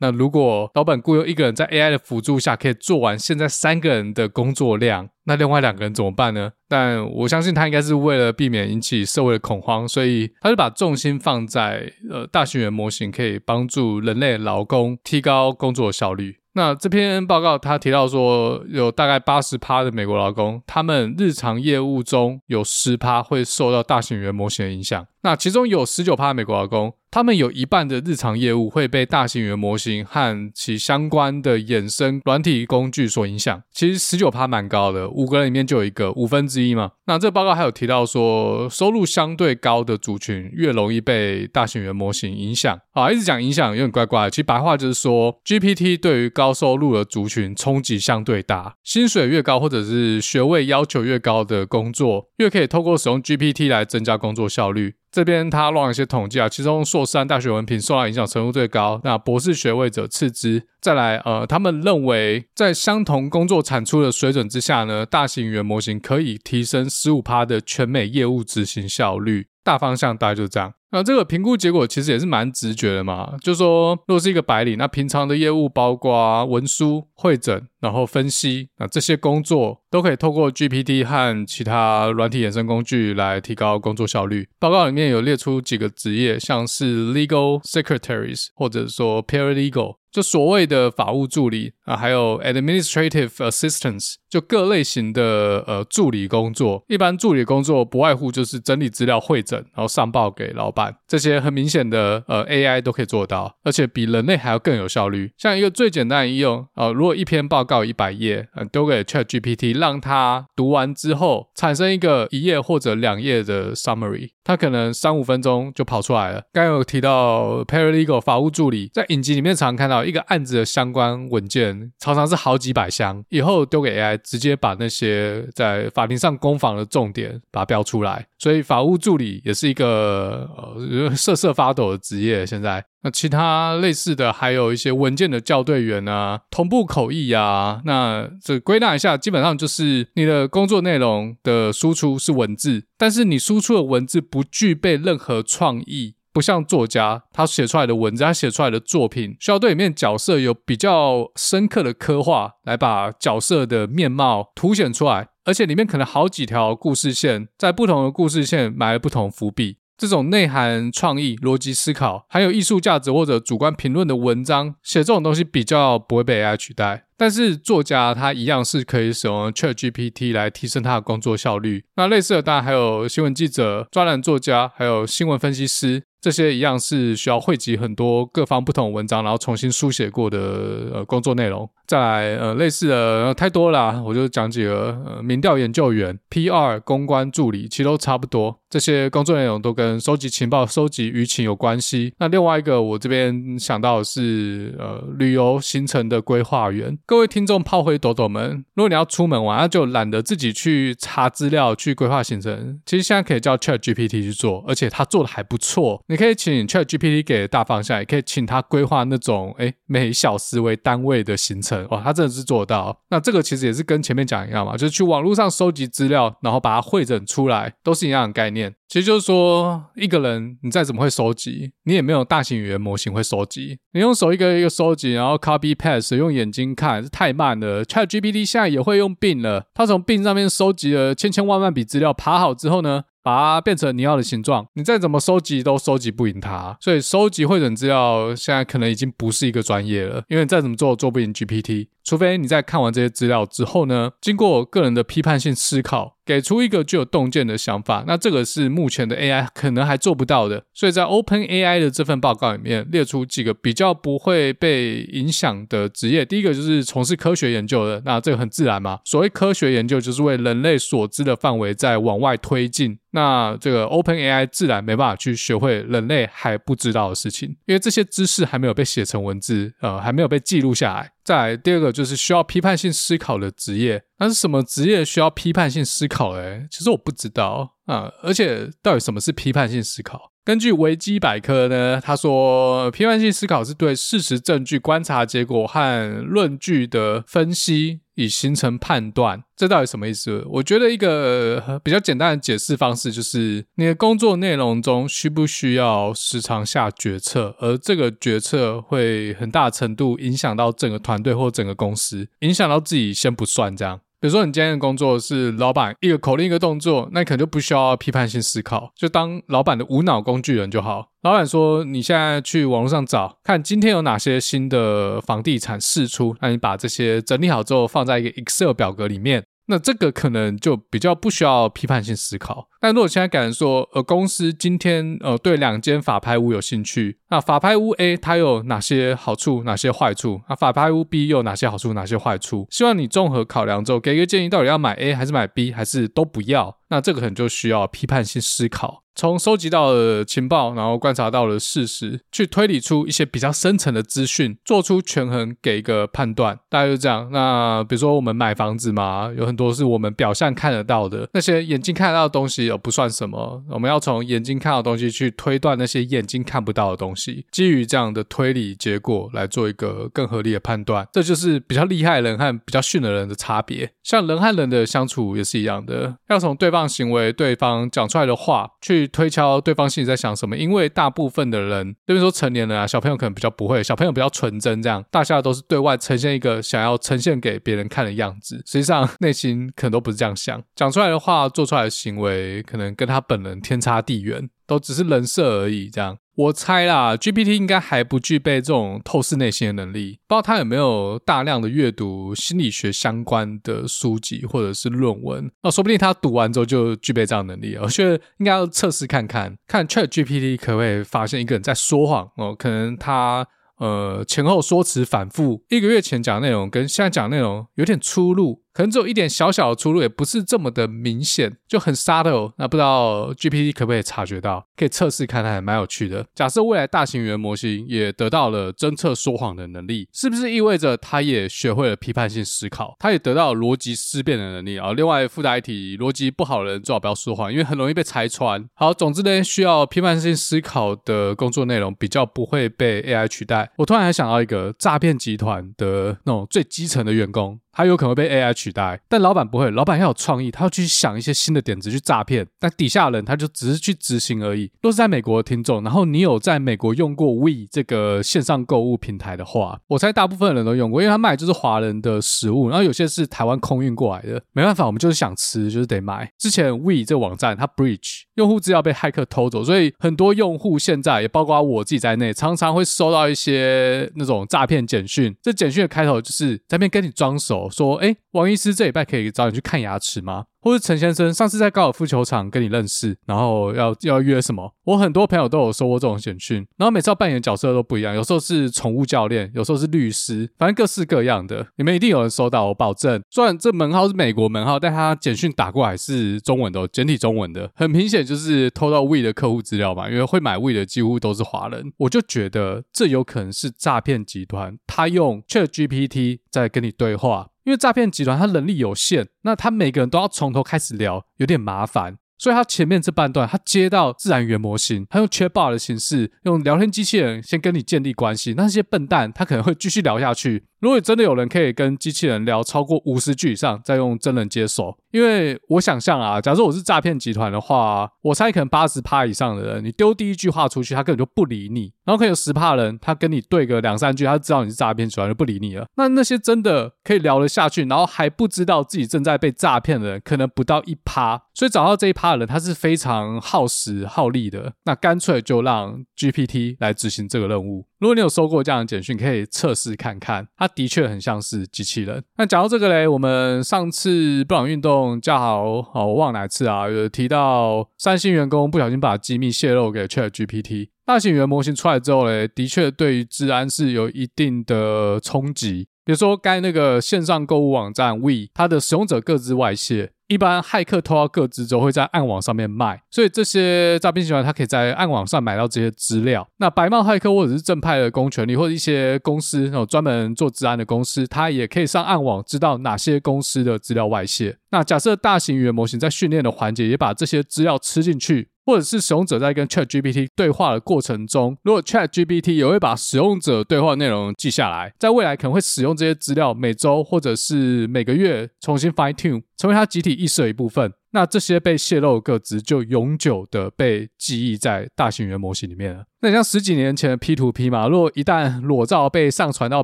[0.00, 6.50] 那如果老板雇佣一个人在 AI 的辅助下可以做完现在三个人的工作量，那另外两个人怎么办呢？
[6.68, 16.38] 但我相信他应该是为了避免引起社会的恐慌，所以他就把重心放在呃大型语言模型可以帮助人类劳工提高工作效率。
[16.58, 25.06] 那这篇报告他提到说，有大概八十趴的美国劳工，他们日常业务中有十趴会受到大型语言模型的影响。
[25.22, 33.60] 那其中有十九趴美国劳工，他们有一半的日常业务会被大型语言模型和其相关的衍生软体工具所影响。
[33.72, 36.92] 其实十九趴蛮高的，五个人里面就有一个，五分之一嘛。
[37.08, 42.78] 那这报告还有提到说，收入相对高的族群越容易被大型语言模型影响。
[42.92, 44.30] 啊，一直讲影响有点怪怪。
[44.30, 54.94] 其实白话就是说，GPT 对于高收入的族群冲击相对大，薪水越高或者是学位要求越高的工作，越可以透过使用 GPT 来增加工作效率。
[55.18, 60.62] 这边他乱了一些统计啊，其中硕士和大学文凭受到影响程度最高，那博士学位者次之。
[60.80, 69.48] 再来，呃，他们认为在相同工作产出的水准之下呢，大型语言模型可以提升十五趴的全美业务执行效率。
[69.64, 70.72] 大方向大概就是这样。
[70.90, 84.48] 那这个评估结果其实也是蛮直觉的嘛，就说，如果是一个白领，那平常的业务包括文书、会诊，然后分析，那这些工作都可以透过 GPT 和其他软体衍生工具来提高工作效率。
[84.58, 89.96] 报告里面有列出几个职业，像是 Legal Secretaries 或者说 Paralegal。
[90.10, 96.82] 就所谓的法务助理啊，还有 administrative assistants，就各类型的呃助理工作。
[96.88, 100.96] 一般助理工作不外乎就是整理资料、会诊，然后上报给老板。
[101.06, 105.30] 这些很明显的呃 AI 都可以做到，而且比人类还要更有效率。
[105.36, 116.42] 像一个最简单的应用啊、如果一篇报告一百页，嗯，丢给 ChatGPT，让它读完之后产生一个一页或者两页的 summary，它可能三五分钟就跑出来了。
[116.52, 120.08] 刚有提到 Paralegal 法务助理，在影集里面常看到。
[120.08, 128.26] 一个案子的相关文件常常是好几百箱，以后丢给 AI，直接把那些在法庭上攻防的重点把它标出来。
[128.38, 132.46] 所以法务助理也是一个呃瑟瑟发抖的职业。
[132.46, 137.80] 现在那其他类似的还有一些文件的校对员啊，同步口译啊。
[137.84, 146.14] 那这归纳一下，基本上就是你的工作内容的输出是文字，但是你输出的文字不具备任何创意。
[146.30, 155.30] 不像作家，他写出来的文字，他写出来的作品，需要对里面角色有比较深刻的刻画，来把角色的面貌凸显出来。
[155.44, 159.77] 而且里面可能好几条故事线，在不同的故事线埋了不同伏笔。
[159.98, 167.04] 这种内涵、创意、逻辑思考，还有艺术价值或者主观评论的文章，写这种东西比较不会被 AI 取代。
[167.16, 171.84] 但是作家他一样是可以使用 ChatGPT 来提升他的工作效率。
[171.96, 176.04] 那类似的当然还有新闻记者、专栏作家，还有新闻分析师。
[176.20, 181.68] 这些一样是需要汇集很多各方不同文章，然后重新书写过的呃工作内容。
[181.88, 188.60] 再来呃类似的太多了啦，我就讲几个呃民调研究员、PR 公关助理，其实都差不多。
[188.68, 192.12] 这些工作内容都跟收集情报、收集舆情有关系。
[192.18, 196.98] 那另外一个，我这边想到的是，呃，旅游行程的规划员。
[197.06, 206.04] 各位听众炮灰斗斗们，如果你要出门玩，那就懒得自己去查资料、去规划行程，其实现在可以叫 ChatGPT 去做，而且他做的还不错。
[206.08, 211.77] 你可以请 ChatGPT 给大方向，也可以请他规划那种，诶，每小时为单位的行程。
[211.90, 212.96] 哇，他真的是做到。
[213.10, 218.74] 那这个其实也是跟前面讲一样嘛，就是去网络上收集资料，然后把它汇整出来，都是一样的概念。
[218.88, 223.78] 其实就是说，一个人你再怎么会收集，你也没有大型语言模型会收集。
[223.92, 227.84] 你用手一个一个收集，然后 copy paste，用眼睛看是太慢了。
[227.84, 236.74] ChatGPT 现在也会用 Bing 了，它从 Bing 上面收集了千千万万笔资料，爬好之后呢，把它变成你要的形状，你再怎么收集都收集不赢它。
[236.80, 241.88] 所以收集会诊资料现在可能已经不是一个专业了，因为再怎么做做不赢 GPT。
[242.04, 250.62] 除非你在看完这些资料之后呢，经过个人的批判性思考，给出一个具有洞见的想法，那这个是目前的 AI 可能还做不到的。
[250.74, 258.98] 所以在 OpenAI 的这份报告里面列出几个比较不会被影响的职业，第一个就是从事科学研究的，那这个很自然嘛。
[259.06, 271.12] 所谓科学研究就是为人类所知的范围在往外推进，那这个 OpenAI 自然没办法去学会人类还不知道的事情，因为这些知识还没有被写成文字，呃，还没有被记录下来。
[271.28, 276.66] 再来第二个就是需要批判性思考的职业，那是什么职业需要批判性思考嘞？
[276.70, 280.32] 其实我不知道啊，而且到底什么是批判性思考？
[280.48, 289.44] 根据维基百科呢，他说批判性思考是对事实、证据、观察结果和论据的分析，以形成判断。
[289.54, 290.42] 这到底什么意思？
[290.48, 304.00] 我觉得一个比较简单的解释方式就是，你的工作内容中需不需要时常下决策，而这个决策会很大程度影响到整个团队或整个公司，影响到自己先不算这样。
[304.20, 311.10] 比如说，你今天的工作是老板一个口令一个动作，那你可能就不需要批判性思考，就当老板的无脑工具人就好。
[311.22, 322.68] 老板说：“你现在去网络上找，看今天有哪些新的房地产试出，那你把这些整理好之后，放在一个 Excel 表格里面。”那这个可能就比较不需要批判性思考。
[322.80, 330.40] 但如果现在改成说，呃，公司今天呃对两间法拍屋有兴趣，那法拍屋 A 它有哪些好处，哪些坏处？
[330.48, 332.66] 那法拍屋 B 又有哪些好处，哪些坏处？
[332.70, 336.78] 希望你综合考量之后，给一个建议，到底要买 A 还是买 B，还是都不要？
[336.90, 339.02] 那这个可能就需要批判性思考。
[339.18, 347.28] 从收集到的情报，然后观察到的事实，去推理出一些比较深层的资讯，做出权衡，给一个判断，大概就这样。
[347.32, 353.60] 那比如说我们买房子嘛，有很多是我们表象看得到的，那些眼睛看得到的东西也不算什么。
[353.70, 361.08] 我们要从眼睛看到的东西去推断那些眼睛看不到的东西，基于这样的推理结果来做一个更合理的判断。
[361.12, 363.90] 这就是比较厉害的人和比较逊的人的差别。
[364.04, 369.07] 像人和人的相处也是一样的，要从对方行为、对方讲出来的话去。
[369.08, 386.18] 推敲对方心里在想什么，因为大部分的人，比如说成年人啊，小朋友可能比较不会，小朋友比较纯真，这样大家都是对外呈现一个想要呈现给别人看的样子，实际上内心可能都不是这样想，讲出来的话，做出来的行为，可能跟他本人天差地远，都只是人设而已，这样。
[386.38, 395.50] 我猜啦，GPT 应该还不具备这种透视内心的能力，不知道他有没有大量的阅读心理学相关的书籍或者是论文。
[395.64, 397.76] 那说不定他读完之后就具备这样能力。
[397.82, 403.44] 我觉得应该要测试看看，看 ChatGPT 可不可以发现一个人在说谎哦，可能他
[403.78, 408.62] 呃前后说辞反复，一个月前讲内容跟现在讲内容有点出入。
[408.72, 412.52] 可能只有一点小小的出入，也不是这么的明显，就很 subtle。
[412.58, 414.66] 那不知道 GPT 可不可以察觉到？
[414.76, 416.24] 可以测试看看，还蛮有趣的。
[416.34, 422.94] 假设未来大型语言模型也得到了侦测说谎的能力，是不是意味着它也学会了批判性思考？
[423.00, 424.92] 它也得到了逻辑思辨的能力啊？
[424.92, 428.64] 另外附带一提，逻辑不好的人最好不要说谎，因为很容易被拆穿。
[428.74, 433.72] 好，总之呢，需要批判性思考的工作内容比较不会被 AI 取代。
[433.78, 437.58] 我突然还想到一个诈骗集团的那种最基层的员工。
[437.78, 442.44] 他有可能被 AI 取代，但老板不会，老板要有创意，他要去想一些新的点子去诈骗。
[442.58, 444.68] 但底下人他就只是去执行而已。
[444.82, 454.42] 都是在美国的听众，然后你有在美国用过 We 这个线上购物平台的话，我猜大部分人都用过，因为他卖就是华人的食物，然后有些是台湾空运过来的。
[454.52, 456.28] 没办法，我们就是想吃，就是得买。
[456.36, 465.34] 之前 We 这个网站它 breach 用户资料被骇客偷走，所以很多用户现在也包括我自己在内，常常会收到一些那种诈骗简讯。
[465.42, 467.68] 这简讯的开头就是在那边跟你装熟。
[467.68, 470.44] 说，哎，王医师这礼拜可以找你去看牙齿吗？
[470.60, 474.74] 或是陈先生上次在高尔夫球场跟你认识，然后要要约什么？
[474.84, 481.66] 我很多朋友都有收过这种简讯，然后每次要扮演角色都不一样，有时候是宠物教练，有时候是律师，反正各式各样的。
[481.76, 483.22] 你们一定有人收到，我保证。
[483.30, 491.92] 虽然这门号是美国门号，但他简讯打过来是中文的，简体中文的，很明显就是偷到 We 的客户资料嘛，因为会买 We 的几乎都是华人。
[491.98, 497.48] 我就觉得这有可能是诈骗集团，他用 ChatGPT 在跟你对话。
[497.68, 510.64] 因为诈骗集团他能力有限，那他每个人都要从头开始聊，有点麻烦，所以他前面这半段他接到自然语言模型，他用 chatbot 的形式，用聊天机器人先跟你建立关系，那些笨蛋他可能会继续聊下去。
[510.80, 525.86] 如果真的有人可以跟机器人聊超过五十句以上，再用真人接手，因为我想象啊，假如我是诈骗集团的话，我猜可能八十趴以上的人，你丢第一句话出去，他根本就不理你，然后可能有十趴人，他跟你对个两三句，他知道你是诈骗集团就不理你了。
[525.96, 531.42] 那那些真的可以聊得下去，然后还不知道自己正在被诈骗的人，可能不到一趴。
[531.54, 534.74] 所以找到这一趴的人，他是非常耗时耗力的。
[534.84, 537.84] 那干脆就让 GPT 来执行这个任务。
[537.98, 542.22] 如果你有收过这样的简讯，可以测试看看，它的确很像是机器人。
[542.36, 555.88] 那讲到这个嘞，我们上次布朗运动叫好，哦，我忘哪次啊，有提到三星员工不小心把机密泄露给 ChatGPT，大型语言模型出来之后嘞，的确对于治安是有一定的冲击。
[556.04, 560.12] 比如说，该那个线上购物网站 We，它的使用者各自外泄。
[560.28, 566.46] 一般骇客偷到个资之后会在暗网上面卖，所以这些诈骗集团他可以在暗网上买到这些资料。
[566.58, 574.56] 那白帽骇客或者是正派的公权力或者一些公司，那种专门做治安的公司，他也可以上暗网知道哪些公司的资料外泄。
[574.70, 578.50] 那假设大型语言模型在训练的环节也把这些资料吃进去。
[578.68, 590.92] 或者是使用者在跟 ChatGPT 对话的过程中，如果 ChatGPT 也会把使用者对话内容记下来，在未来可能会使用这些资料，每周或者是每个月重新 fine tune，成为它集体意识的一部分。
[591.12, 596.04] 那这些被泄露的个资就永久的被记忆在大型语言模型里面了。
[596.20, 599.82] 那像十几年前的 P2P 嘛，如果一旦裸照被上传到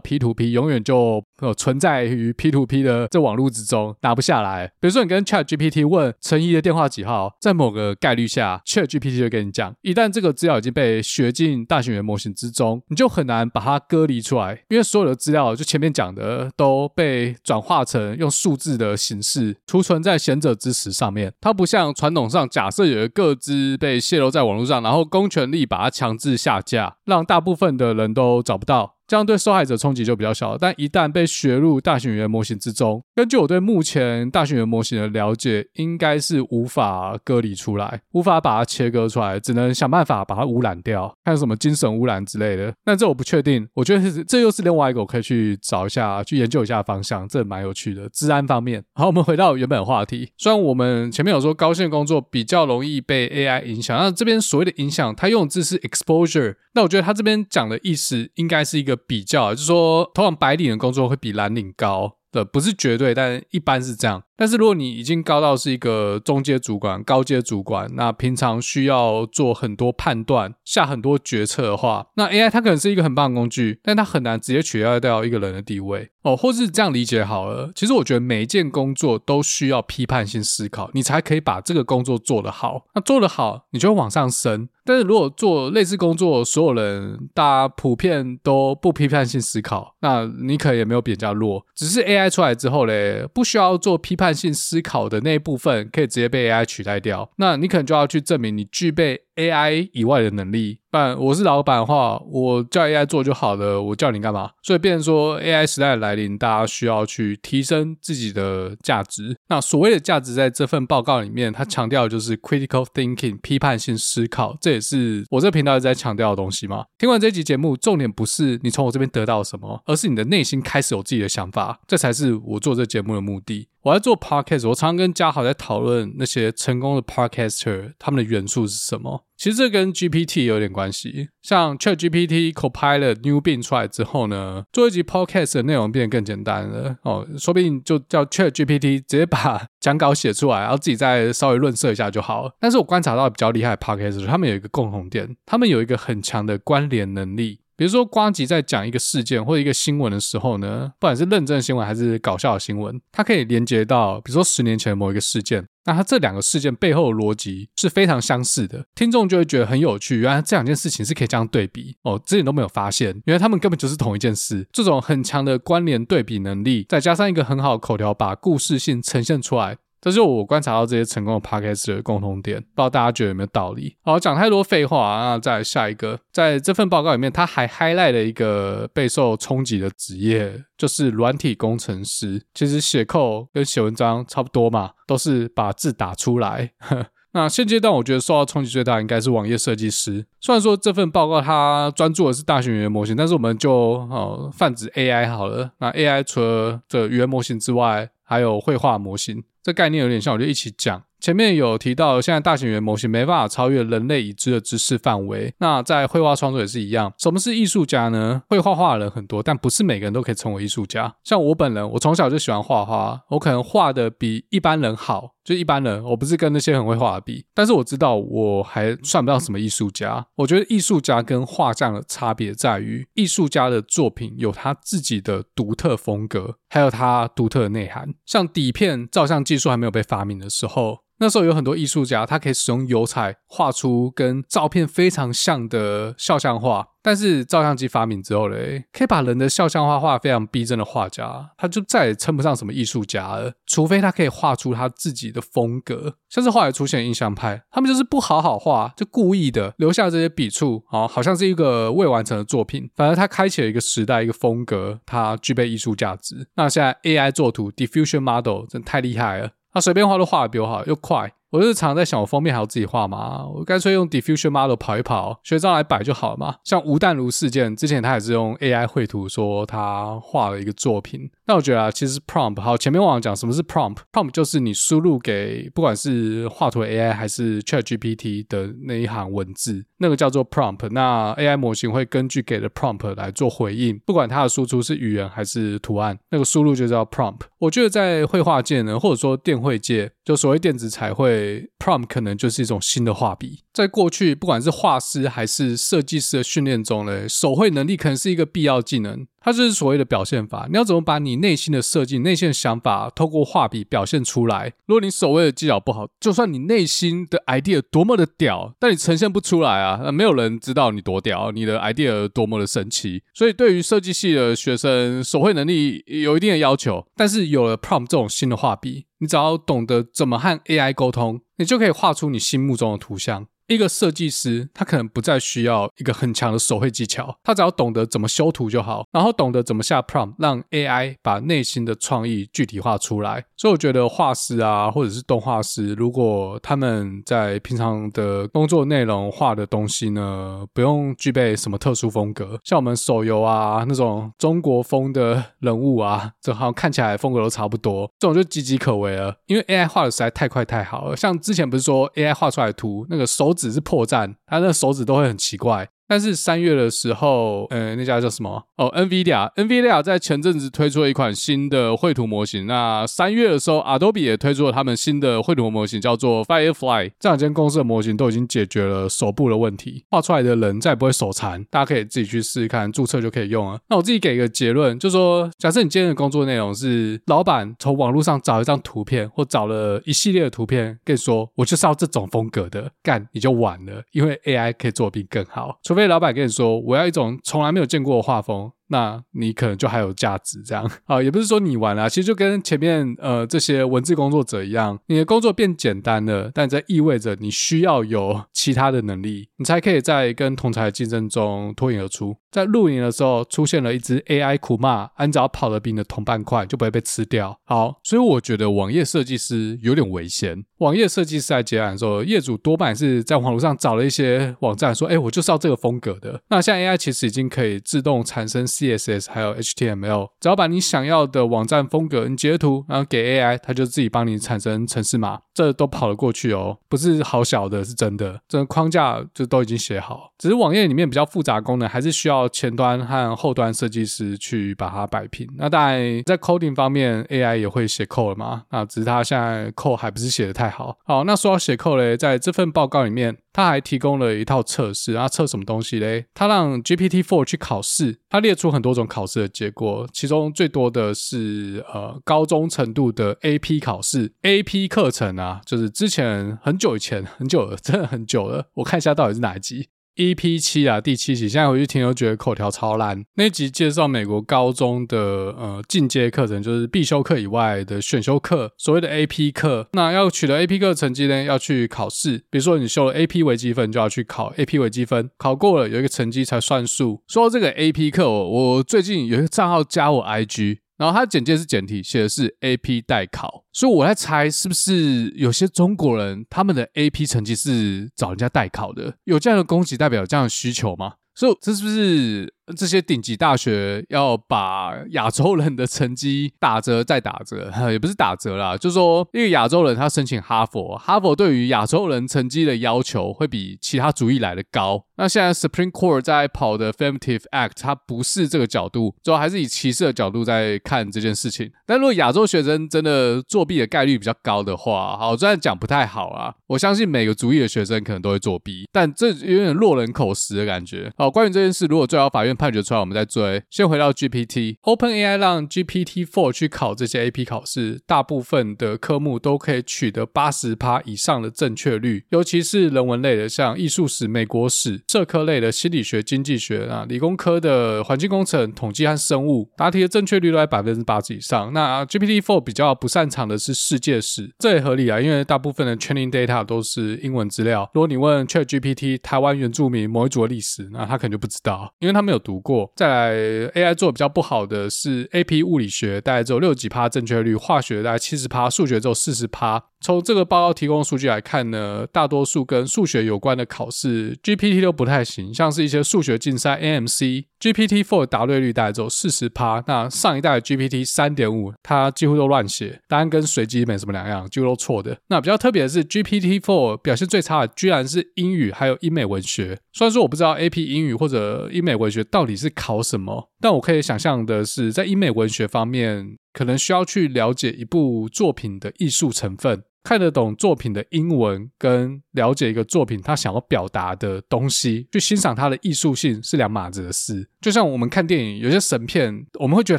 [0.00, 4.66] P2P，永远就呃存在于 P2P 的这网络之中，拿不下来。
[4.80, 9.72] 比如说你跟 ChatGPT 问陈怡的电话几号，在某个概率下，ChatGPT 就跟你讲。
[9.82, 21.32] 一旦这个资料已经被学进大型语言模型之中，你就很难把它割离出来，因为所有的资料就前面讲的都被转化成用数字的形式储存在贤者之石上面。
[21.40, 26.34] 它不像传统上，假设有一个个资被泄露在网络上，然后公权力把它强制制。
[26.36, 28.93] 下架，让大部分的人都找不到。
[29.06, 42.72] 这样对受害者冲击就比较小，但一旦被学入大型语言模型之中，根据我对目前大型语言模型的了解，应该是无法割离出来，无法把它切割出来，只能想办法把它污染掉，看什么精神污染之类的。
[42.82, 48.08] 但这我不确定，我觉得这又是另外一个我可以去找一下、去研究一下的方向，这蛮有趣的。
[48.08, 50.30] 治安方面，好，我们回到原本话题。
[50.38, 58.93] 虽然我们前面有说高薪工作比较容易被 AI 影响，那这边所谓的影响，它用的字是 exposure，那我觉得它这边讲的意思应该是一个。
[58.96, 64.22] 比较就是说，通常白领的工作会比蓝领高的，不是绝对，但一般是这样。
[64.36, 76.36] 但是如果你已经高到是一个中阶主管、高阶主管，那平常需要做很多判断、下很多决策的话，那 AI 它可能是一个很棒的工具，但它很难直接取代掉一个人的地位哦。
[76.36, 82.86] 或是这样理解好了，其实我觉得每一件工作都需要批判性思考，你才可以把这个工作做得好。
[82.94, 84.68] 那做得好，你就会往上升。
[84.86, 94.23] 但是如果做类似工作，所有人大家普遍都不批判性思考，那你可能也没有比人家弱，只是 AI 出来之后嘞，不需要做批判。
[94.24, 100.80] 判性思考的那一部分可以直接被 AI 取代掉，那你可能就要去证明你具备 AI 以外的能力。
[100.90, 104.48] 不然我是老板的话，我叫 AI 做就好了，我叫你干嘛？
[104.62, 109.36] 所以变成说 AI 时代的来临，大家需要去提升自己的价值。
[109.48, 116.84] 那所谓的价值，在这份报告里面，它强调的就是 critical thinking 批判性思考，这也是我这个频道一直在强调的东西嘛。
[116.96, 123.68] 听完这集节目，重点不是你从我这边得到什么，而是你的内心开始有自己的想法，这才是我做这节目的目的。
[123.82, 129.23] 我在做 podcast，我常常跟嘉豪在讨论那些成功的 podcaster，他们的元素是什么？
[129.36, 131.28] 其实这跟 GPT 有点关系。
[131.42, 137.26] 像 ChatGPT Copilot New Bing 出来之后呢，做一集 podcast 的内容变得更简单了哦。
[137.36, 142.56] 说不定就叫 ChatGPT 直接把讲稿写出来，然后自己再稍微润色一下就好了。
[142.60, 147.60] 但是我观察到比较厉害的 Podcast，他们有一个共同点，他们有一个很强的关联能力。
[147.76, 160.18] 比如说，瓜吉在讲一个事件或者一个新闻的时候呢，不管是认真的新闻还是搞笑的新闻，它可以连接到，比如说十年前的某一个事件，那它这两个事件背后的逻辑是非常相似的，听众就会觉得很有趣。
[160.18, 164.66] 原来这两件事情是可以这样对比哦，之前都没有发现，原来他们根本就是同一件事。
[164.72, 169.78] 这种很强的关联对比能力，再加上一个很好的口条，把故事性呈现出来。
[170.04, 173.96] 这就是我观察到这些成功的 Podcast 的共同点，不知道大家觉得有没有道理？
[174.02, 175.30] 好，讲太多废话啊！
[175.30, 182.42] 那再来下一个，在这份报告里面，他还 highlight 了一个备受冲击的职业，就是软体工程师。
[182.52, 186.72] 其实写 code 跟写文章差不多嘛，都是把字打出来。
[187.32, 190.26] 那现阶段我觉得受到冲击最大应该是网页设计师。
[190.38, 195.70] 虽然说这份报告它专注的是大型语言模型，但是我们就哦泛指 AI 好了。
[195.78, 199.42] 那 AI 除了这语言模型之外，还有绘画模型。
[199.64, 201.02] 这概念有点像，我就一起讲。
[201.18, 205.54] 前面有提到，现在大型语言模型没办法超越人类已知的知识范围。
[205.56, 207.10] 那在绘画创作也是一样。
[207.16, 208.42] 什么是艺术家呢？
[208.50, 211.14] 会画画的人很多，但不是每个人都可以成为艺术家。
[211.24, 217.44] 像我本人，我从小就喜欢画画，我可能画的比一般人好，就一般人，我不是跟那些很会画的比。
[217.52, 220.26] 但是我知道，我还算不到什么艺术家。
[220.36, 228.14] 我觉得艺术家跟画匠的差别在于，艺术家的作品有他自己的独特风格，还有他独特的内涵。
[228.24, 231.04] 像底片照相技术还没有被发明的时候。
[231.24, 236.88] 那时候有很多艺术家，他可以使用油彩画出跟照片非常像的肖像画。
[237.00, 243.52] 但是照相机发明之后嘞，可以把人的肖像画画非常逼真的画家，他就再也称不上什么艺术家了。
[243.66, 246.14] 除非他可以画出他自己的风格。
[246.28, 252.90] 像是后来出现印象派，他们就是不好好画，就故意的留下这些笔触，哦，好像是一个未完成的作品。
[252.94, 256.48] 反而他开启了一个时代，一个风格，它具备艺术价值。
[256.56, 259.50] 那现在 AI 作图 Diffusion Model 真太厉害了。
[259.74, 261.30] 他随便画都画得比我好，又快。
[261.50, 263.46] 我就是常在想，我封面还要自己画吗？
[263.46, 266.56] 我干脆用 Diffusion Model 跑一跑，学照来摆就好了嘛。
[266.64, 271.30] 像吴淡如事件之前，他也是用 AI 绘图说他画了一个作品。
[271.46, 280.88] 那我觉得啊，其实 prompt 好，前面忘了讲什么是 prompt，prompt 就是你输入给不管是画图的 AI 还是 ChatGPT 的那一行文字，那个叫做 prompt。
[280.90, 287.40] 那 AI 模型会根据给的 prompt 来做回应，不管它的输出是语言还是图案，那个输入就叫 prompt。
[287.58, 291.70] 我觉得在绘画界呢，或者说电绘界，就所谓电子彩绘。
[291.78, 299.26] Prompt 可能就是一种新的画笔，在过去，不管是画师还是设计师的训练中呢，手绘能力可能是一个必要技能。
[299.44, 304.72] 它就是所谓的表现法，你要怎么把你内心的设计、内心的想法透过画笔表现出来？
[304.86, 313.22] 如果你所谓的技巧不好，就算你内心的 idea 多么的屌，但你呈现不出来啊，那没有人知道你多屌，你的 idea 多么的神奇。
[313.34, 317.06] 所以，对于设计系的学生，手绘能力有一定的要求。
[317.14, 323.46] 但是，有了 Prompt 这种新的画笔，你只要懂得怎么和 AI 沟通，你就可以画出你心目中的图像。
[323.66, 333.46] 一个设计师，他可能不再需要一个很强的手绘技巧，他只要懂得怎么修图就好，然后懂得怎么下 prompt，让 AI 把内心的创意具体化出来。
[333.56, 351.16] 所以我觉得画师啊，或者是动画师，如果他们在平常的工作内容画的东西呢，不用具备什么特殊风格，像我们手游啊那种中国风的人物啊，这好像看起来风格都差不多，这种就岌岌可危了，因为 AI 画的实在太快太好了。
[351.16, 353.53] 像之前不是说 AI 画出来的图那个手。
[353.54, 355.88] 只是破绽，他那手指都会很奇怪。
[356.06, 358.62] 但是三月的时候，呃，那家叫什么？
[358.76, 362.66] 哦，NVIDIA，NVIDIA 在前阵子推出了一款新的绘图模型。
[362.66, 367.12] 那三月的时候，Adobe 也推出了他们新的绘图模型，叫做 Firefly。
[367.18, 371.64] 这两间公司的模型都已经解决了手部的问题，画出来的人再也不会手残。
[371.70, 373.78] 大家可以自己去试试看，注册就可以用了。
[373.88, 385.78] 那我自己给一个结论，就说，假设你今天的工作内容是老板从网络上找一张图片，或找了一系列的图片，跟你说我就是要这种风格的，干你就完了，因为 AI 可以做比更好。
[385.82, 388.70] 除非老板跟你说，我要一种从来没有见过的画风。
[388.88, 402.36] 那你可能就还有价值，这样 啊，也不是说你完了，其实就跟前面呃这些文字工作者一样，你的工作变简单了，但这意味着你需要有其他的能力，你才可以在跟同才的竞争中脱颖而出。
[402.54, 407.58] 在露营的时候出现了一只 AI 苦骂，按照跑得比你的同伴快，就不会被吃掉。
[407.64, 410.64] 好，所以我觉得网页设计师有点危险。
[410.78, 416.40] 网页设计师在结案的时候，业主多半是在网络上找了一些网站，说，哎，我就是要这个风格的。
[416.50, 418.66] 那现在 AI 其实已经可以自动产生。
[418.74, 435.48] CSS 还有 HTML，只要把你想要的网站风格你截图，然后给 AI，它就自己帮你产生程式码，这都跑得过去哦，不是好小的，是真的，这个框架就都已经写好，只是网页里面比较复杂功能，还是需要前端和后端设计师去把它摆平。
[435.56, 440.96] 那当然，在 coding 方面，AI 也会写 code 嘛，那只是它现在 code 还不是写的太好。
[441.04, 443.36] 好，那说到写 code 嘞，在这份报告里面。
[443.54, 446.26] 他还提供了一套测试，然后测什么东西嘞？
[446.34, 459.86] 他让 GPT-4 去考试，他列出很多种考试的结果，其中最多的是呃高中程度的 AP 考试，AP 课程啊，就是之前很久以前很久了，真的很久了，我看一下到底是哪一集。
[460.16, 463.24] EP 七啊，第七集，现在回去听都觉得口条超烂。
[463.34, 469.88] 那集介绍美国高中的呃进阶课程，就是必修课以外的选修课，所谓的 AP 课。
[469.92, 472.38] 那要取得 AP 课成绩呢，要去考试。
[472.48, 477.22] 比如说你修了 AP 微积分，就要去考 AP 微积分，考过了有一个成绩才算数。
[477.26, 480.78] 说到这个 AP 课，我我最近有一个账号加我 IG。
[480.96, 491.14] 然后它简介是简体，写的是 AP 代考，所以我在猜是不是有些中国人他们的 AP 成绩是找人家代考的，有这样的供给代表有这样的需求吗？
[491.34, 492.54] 所以这是不是？
[492.76, 505.04] 这些顶级大学要把亚洲人的成绩打折再打折， 也不是打折啦，就是说因为亚洲人他申请哈佛，哈佛对于亚洲人成绩的要求会比其他族裔来的高。
[505.16, 511.70] 那现在 Supreme Court 在跑的 Affirmative Act，它不是这个角度，主要还是以歧视的角度在看这件事情。
[511.86, 521.12] 但如果亚洲学生真的作弊的概率比较高的话，好，虽然讲不太好啊，我相信每个族裔的学生可能都会作弊，但这有点落人口实的感觉。
[521.16, 523.62] 好，关于这件事，如果最高法院判决出来，我们再追。
[523.70, 541.72] 先回到 GPT，OpenAI 让 GPT-4 去考这些 AP 考试，大部分的科目都可以取得八十趴以上的正确率，尤其是人文类的，像艺术史、美国史；社科类的，心理学、经济学啊；理工科的，环境工程、统计和生物，答题的正确率都在百分之八十以上。
[541.72, 547.88] 那 GPT-4 比较不擅长的是世界史，这也合理啊，因为大部分的 training data 都是英文资料。
[547.94, 552.92] 如果你问 ChatGPT 台湾原住民某一族的历史，那他可能就不知道，因为他没有读过。
[552.94, 553.34] 再来
[553.70, 559.82] ，AI 做比较不好的是 AP 物理学，大概只有六几趴正确率；化学大概七十趴，数学只有四十趴。
[560.00, 575.16] 从这个报告提供的数据来看呢，大多数跟数学有关的考试 GPT 都不太行，像是一些数学竞赛 AMC GPT Four 答对率大概只有四十趴，那上一代的 GPT 三点五，它几乎都乱写，答案跟随机没什么两样，几乎都错的。
[575.28, 579.78] 那比较特别的是，GPT Four 表现最差的居然是英语还有英美文学。
[579.94, 597.48] 虽然说我不知道 AP 英语或者英美文学到底是考什么，但我可以想象的是，在英美文学方面，可能需要去了解一部作品的艺术成分，看得懂作品的英文，跟了解一个作品他想要表达的东西，去欣赏它的艺术性是两码子的事。
[597.62, 599.98] 就像我们看电影，有些神片，我们会觉得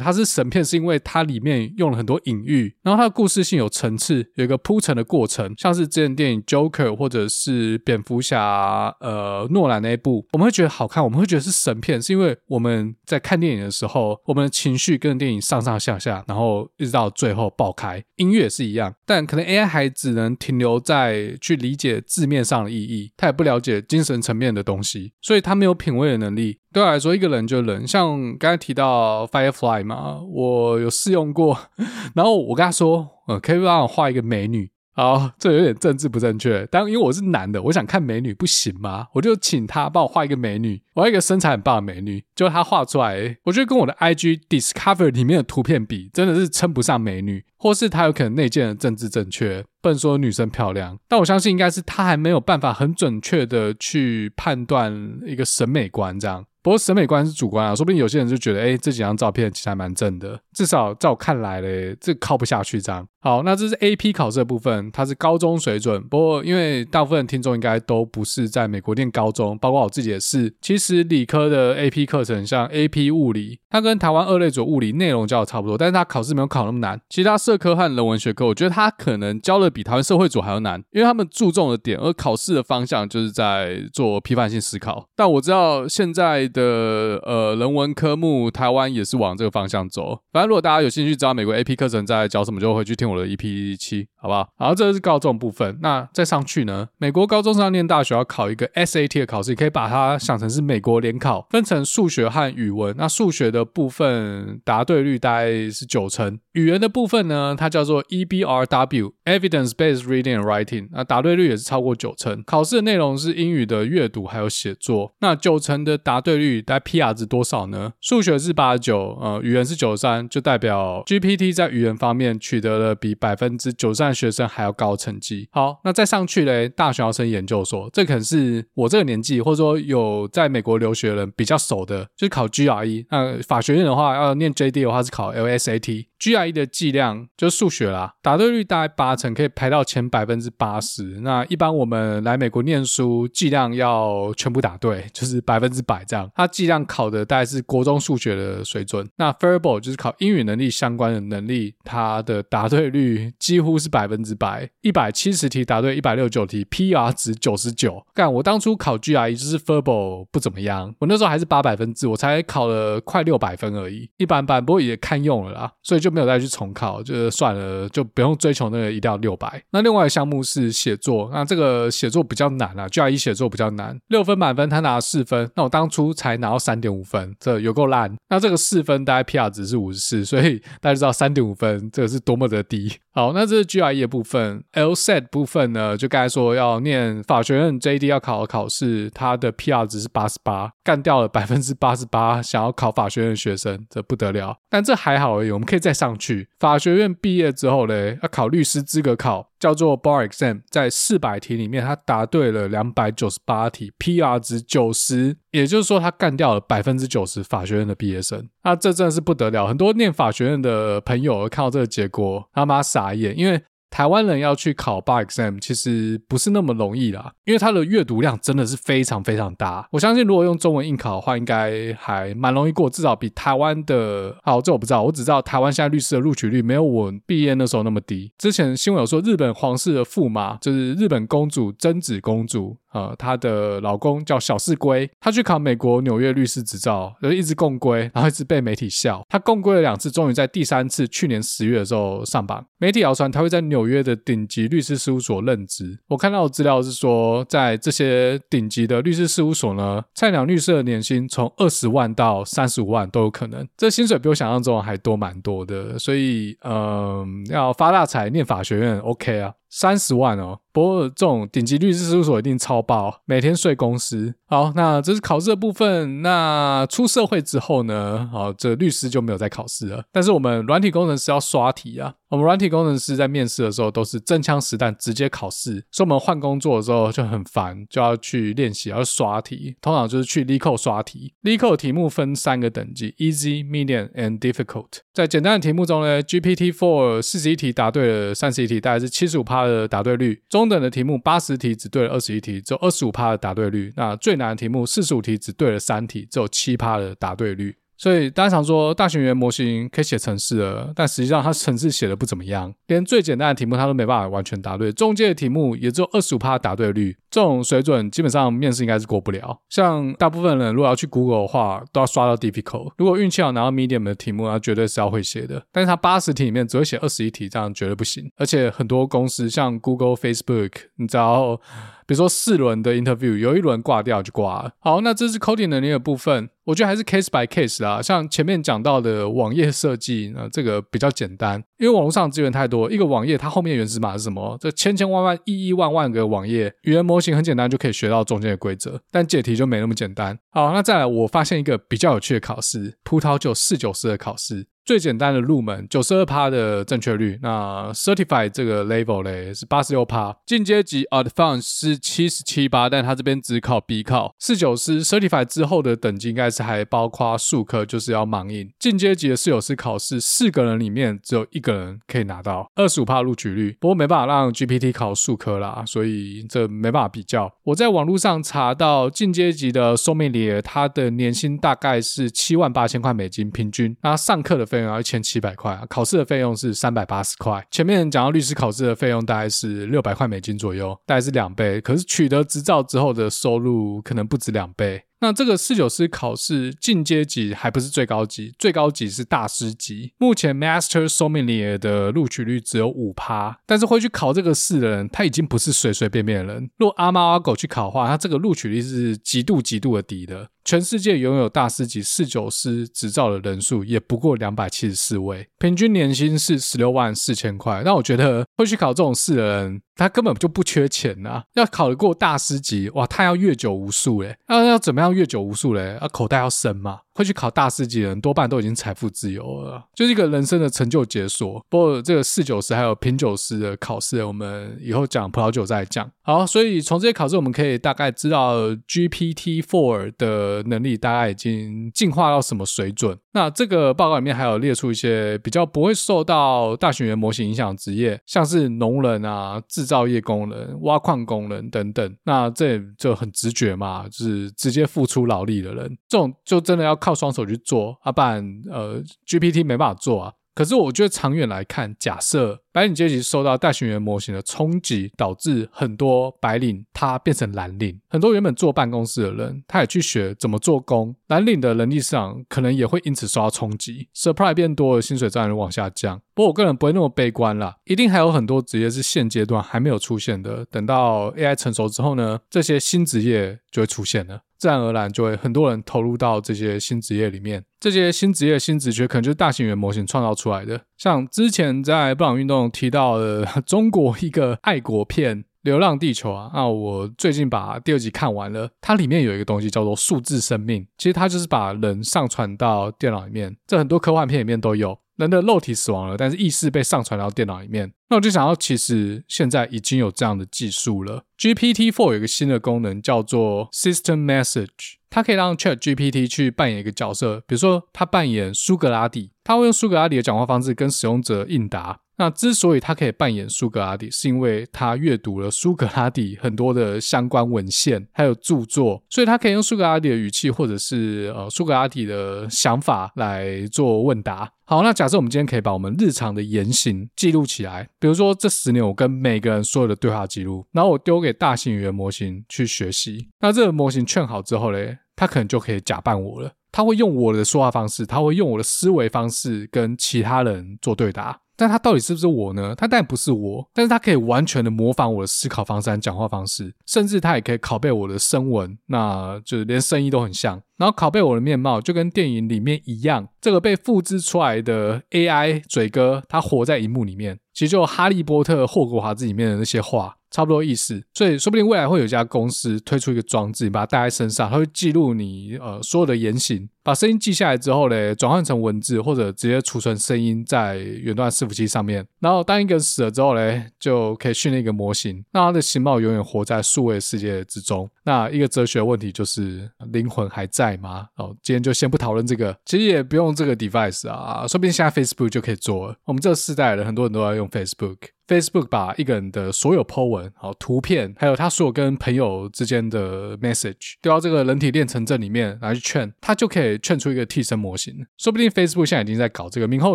[0.00, 5.52] 它是神片，是因为它里面用了很多隐喻，然后它的故事性有层次，有一个铺陈的过程。
[5.58, 18.04] 像是之前电影《Joker》或者是蝙蝠侠，呃，诺兰那一部，我们会觉得好看，我们会觉得是神片，是因为我们在看电影的时候，我们的情绪跟电影上上下下，然后一直到最后爆开。
[18.16, 26.58] 音乐也是一样，但可能 AI 还只能停留在去理解字面上的意义，他也不了解精神层面的东西，所以他没有品味的能力。
[26.72, 31.58] 对我来说，一个人就人，像刚才提到 Firefly 嘛，我有试用过，
[32.14, 34.70] 然后我跟他说，呃，可以帮我画一个美女。
[34.98, 36.66] 好，这有点政治不正确。
[36.70, 39.08] 但因为我是男的，我想看美女不行吗？
[39.12, 42.24] 我就请他帮我画一个美女，我要一个身材很棒的美女。
[42.34, 50.98] 就他画出来，我觉得跟我的 IG Discover 里面的图片比，真的是称不上美女，或是他有可能内建的政治正确，不能说女生漂亮。
[51.08, 56.44] 但我相信应该是他还没有办法很准确的去判断一个审美观这样。
[56.62, 63.06] 不过审美观是主观啊，说不定有些人就觉得，哎，这几张照片其实还蛮正的，至少在我看来嘞，这靠不下去这样。
[63.20, 66.02] 好，那这是 AP 考试的部分，它是高中水准。
[66.08, 70.52] 不过因为大部分听众应该都不是在美国念高中，包括我自己也是。
[70.60, 77.00] 其实理科的 AP 课程，像 AP 物理，它跟台湾二类组物理内容教的差不多，但是它考试没有考那么难。
[77.08, 85.08] 其他社科和人文学科，我觉得他可能教的比台湾社会组还要难，因为他们注重的点，而考试的方向就是在做批判性思考。
[85.14, 86.46] 但我知道现在。
[86.56, 90.20] 的呃人文科目，台湾也是往这个方向走。
[90.32, 94.48] 反正如果大家有兴趣知道美国 AP 课程在教什么，就回去听我的 EP 七，好不好？
[94.58, 95.78] 然后这是高中部分。
[95.80, 102.94] 那再上去呢，美国高中生要念大学要考一个 SAT 的考试，你可以把它想成是美国联考，分成数学和语文。
[102.98, 112.42] 那数学的部分答对率大概是九成，语言的部分呢，它叫做 EBRW（Evidence-Based Reading and Writing），那答对率也是超过九成。
[112.44, 115.12] 考试的内容是英语的阅读还有写作。
[115.20, 116.56] 那九成的答对率。
[116.66, 117.92] 在 PR 值多少呢？
[118.00, 125.46] 数学是八十九，呃，语言是九十三，就代表 GPT 在语言方面取得了比百分之九十三学生还要高成绩。
[125.52, 133.06] 好，那再上去嘞，大学要升研究所，这可能是我这个年纪或者说有在美国留学的人比较熟的，就是考 GRE。
[133.10, 136.06] 那法学院的话，要念 JD 的话是考 LSAT。
[136.20, 141.20] GRE 的计量就数学啦，答对率大概八成，可以排到前百分之八十。
[141.20, 146.30] 那一般我们来美国念书，计量要全部答对，就是百分之百这样。
[146.34, 149.06] 它计量考的大概是国中数学的水准。
[149.16, 158.04] 那 Verbal 就是考英语能力相关的能力，它的答对率几乎是百分之百，一百七十题答对一百六十九题，PR 值九十九。
[158.14, 169.60] 干，我当初考 GRE 就是 Verbal 不怎么样，我那时候还是八百分制，我才考了快六百分而已，一般般，不过也堪用了啦，所以就就没有再去重考，就是算了，就不用追求那个一定要六百。
[169.70, 178.14] 那另外一个项目是写作，那这个写作比较难啊，GRE 写作比较难，六分满分他拿了四分，那我当初才拿到三点五分，这有够烂。
[178.28, 182.92] 那这个四分大概 PR 值是五十四，所以大家知道三点五分这个是多么的低。
[183.16, 194.58] 好，那这是 GRE 的部分，LSAT 部分呢，就刚才说要念法学院 JD 要考的考试，它的 PR 值是八十八，干掉了百分之八十八想要考法学院的学生，这不得了。
[194.68, 196.50] 但这还好而已，我们可以再上去。
[196.58, 208.48] 法学院毕业之后嘞，要考律师资格考，叫做 Bar Exam，在四百题里面，他答对了两百九十八题，PR 值九十，也就是说他干掉了百分之九十法学院的毕业生。
[208.64, 213.62] 那这真的是不得了，很多念法学院的朋友看到这个结果，他妈傻眼，因为。
[213.90, 219.88] 台湾人要去考 Bar Exam，其实不是那么容易啦，因为它的阅读量真的是非常非常大。
[219.92, 224.36] 我相信如果用中文应考的话，应该还蛮容易过，至少比台湾的……
[224.42, 228.32] 好，这我不知道，我只知道台湾现在律师的录取率没有我毕业那时候那么低。
[228.36, 232.76] 之前新闻有说，日本皇室的驸马，就是日本公主真子公主。
[232.92, 239.22] 呃，她的老公叫小室圭，他去考美国纽约律师执照，就一直摃龟，然后一直被媒体笑。
[239.28, 242.64] 他摃龟了两次，终于在第三次去年十月的时候上榜。
[242.78, 245.98] 媒体谣传他会在纽纽约的顶级律师事务所任职。
[246.08, 253.68] 我看到的资料是说，在这些顶级的律师事务所呢，菜鸟律师的年薪从二十万到三十五万都有可能。
[253.76, 259.52] 这薪水比我想象中还多蛮多的，所以嗯、要发大财，念法学院 OK 啊。
[259.68, 264.34] 三十万哦，不过这种顶级律师事务所一定超爆，每天睡公司。
[264.48, 266.22] 好，那这是考试的部分。
[266.22, 268.28] 那出社会之后呢？
[268.32, 270.04] 好，这律师就没有再考试了。
[270.12, 272.14] 但是我们软体工程师要刷题啊。
[272.28, 279.76] 我们软体工程师在面试的时候都是真枪实弹直接考试，所以我们换工作的时候就很烦，就要去练习，要刷题。
[279.80, 281.34] 通常就是去 Leeco 刷题。
[281.42, 284.98] Leeco 题目分三个等级：Easy、Medium and Difficult。
[285.12, 290.42] 在简单的题目中呢，GPT-4 四十一题答对了三十一题，大概是七十五趴的答对率。
[290.48, 293.92] 中等的题目八十题只对了二十一题，只有二十五趴的答对率。
[293.96, 297.76] 那最难的题目四十五题只对了三题，只有七趴的答对率。
[297.96, 309.58] 所以大家常说大型语言模型可以写程式了，但实际上它程式写的不怎么样，连最简单的题目它都没办法完全答对，中阶的题目也只有二十五趴答对率，这种水准基本上面试应该是过不了。
[309.68, 312.92] 像大部分人如果要去 Google 的话，都要刷到 difficult。
[312.98, 315.62] 如果运气好拿到 medium 的题目，那绝对是要会写的。
[315.72, 318.30] 但是它八十题里面只会写二十一题，这样绝对不行。
[318.36, 321.60] 而且很多公司像 Google、Facebook，你知道。
[322.06, 324.72] 比如说四轮的 interview，有一轮挂掉就挂了。
[324.78, 328.00] 好，那这是 coding 能力的部分，我觉得还是 case by case 啦。
[328.00, 332.90] 像前面讲到的网页设计，那这个比较简单，因为网络上资源太多。
[332.90, 334.56] 一个网页它后面原始码是什么？
[334.60, 340.38] 这千千万万亿亿万万个网页，语言模型很简单就可以学到中间的规则，但解题就没那么简单。
[340.50, 344.66] 好，那再来，我发现一个比较有趣的考试，葡萄酒四九四的考试。
[344.86, 347.40] 最简单的入门，九十二趴的正确率。
[347.42, 354.36] 那 Certified 这个 level 嘞是八十六趴，进阶级 Advanced 是七十七趴，但他这边只考 B 考。
[354.38, 358.70] 四九四 Certified 之后的等级应该是还包括数科，就是要盲印。
[358.78, 363.76] 进阶级的四九四考试，四个人里面只有一个人可以拿到二十五趴录取率。
[363.80, 367.52] 不过没办法让 GPT 考数科啦，所以这没办法比较。
[367.64, 377.66] 我在网络上查到进阶级的 s o m m e l i e 他的年薪大概是七万八千块美金平均，那上课的费费用要一千七百块，考试的费用是三百八十块。
[377.70, 381.80] 前面讲到律师考试的费用大概是六百块美金左右，大概是两倍。
[381.80, 385.02] 可是取得执照之后的收入可能不止两倍。
[385.20, 390.12] 那这个四九师考试进阶级还不是最高级，最高级是大师级。
[390.18, 396.70] 目前 Master Sommelier 的录取率只有五趴，但是会去考这个试的人，他已经不是随随便便的人。
[396.76, 400.50] 若阿猫阿狗去考的话，他这个录取率是极度极度的低的。
[400.64, 407.82] 全世界拥有大师级四九师执照的人数也不过两百七十四位，平均年薪是十六万四千块。
[407.84, 411.44] 那我觉得会去考这种试的人，他根本就不缺钱呐、啊。
[411.54, 414.36] 要考得过大师级，哇，他要阅久无数嘞。
[414.46, 415.96] 那要怎么样阅久无数嘞？
[416.00, 417.00] 啊，口袋要深嘛。
[417.16, 421.64] 会去考大师级的人，多半都已经财富自由了，就是一个人生的成就解锁。
[421.70, 426.10] 不过这个侍酒师还有品酒师的考试，我们以后讲葡萄酒再讲。
[426.22, 433.16] 好，所以从这些考试，我们可以大概知道 GPT Four 的能力大概已经进化到什么水准。
[433.32, 442.16] 那这个报告里面还有列出一些比较不会受到大型语言模型影响的职业，像是农人啊、制造业工人、挖矿工人等等。
[442.24, 450.32] 那这就很直觉嘛，就是直接付出劳力的人，这种就真的要靠双手去做，啊，不然呃 GPT 没办法做啊。
[450.56, 466.20] 可是我觉得长远来看，假设白领阶级受到大型语言模型的冲击，导致很多白领他变成蓝领，很多原本坐办公室的人，他也去学怎么做工，蓝领的人力市场可能也会因此受到冲击，supply 变多了，薪水自然往下降。
[466.34, 474.40] 不过我个人不会那么悲观啦，一定还有很多职业是现阶段还没有出现的，等到 AI 成熟之后呢，这些新职业就会出现了。
[474.58, 480.80] 自然而然就会很多人投入到这些新职业里面，这些新职业、新职缺可能就是大型语言模型创造出来的。
[480.96, 494.96] 像之前在布朗运动提到的 中国一个爱国片《流浪地球》啊，那我最近把第二集看完了，它里面有一个东西叫做数字生命，其实它就是把人上传到电脑里面，这很多科幻片里面都有。
[495.16, 497.90] 人的肉体死亡了，但是意识被上传到电脑里面。
[498.10, 501.24] 那我就想到，其实现在已经有这样的技术了。
[501.38, 512.00] GPT Four 有一个新的功能叫做 System Message，它可以让 ChatGPT 去扮演一个角色，比如说它扮演苏格拉底，它会用苏格拉底的讲话方式跟使用者应答。
[512.18, 524.50] 那之所以他可以扮演苏格拉底，是因为他阅读了苏格拉底很多的相关文献，还有著作，所以他可以用苏格拉底的语气，或者是呃苏格拉底的想法来做问答。
[524.64, 541.38] 好，那假设我们今天可以把我们日常的言行记录起来，比如说这十年我跟每个人所有的对话记录，然后我丢给大型语言模型去学习，那这个模型劝好之后嘞，他可能就可以假扮我了，他会用我的说话方式，他会用我的思维方式跟其他人做对答。
[541.56, 542.74] 但他到底是不是我呢？
[542.76, 553.28] 他当然不是我，但是他可以完全的模仿我的思考方式讲话方式，甚至他也可以拷贝我的声纹，那就是连声音都很像，然后拷贝我的面貌，就跟电影里面一样。
[553.40, 560.16] 这个被复制出来的 AI 嘴哥，他活在荧幕里面，其实就《哈利波特》霍格华兹里面的那些话。
[560.28, 572.04] 差不多意思，所以说不定未来会有一家公司推出一个装置，你把它带在身上，它会记录你呃所有的言行，把声音记下来之后嘞，转换成文字或者直接储存声音在远端伺服器上面。
[572.20, 577.88] 然后当一个人死了之后嘞，就可以训练一个模型，让他的形貌永远活在数位世界之中。
[578.04, 581.06] 那一个哲学问题就是灵魂还在代吗？
[581.16, 585.96] 哦，今天就先不讨论这个，其实也不用这个 device 啊，说不定现在 Facebook 就可以做了。
[586.04, 587.96] 我们这个世代的人很多人都要用 Facebook。
[588.26, 597.94] Facebook 把一个人的所有 po 文、好图片，还有他所有跟朋友之间的 message 丢到这个人体练成阵里面，拿去劝他，就可以劝出一个替身模型。
[598.18, 599.94] 说不定 Facebook 现在已经在搞这个，明后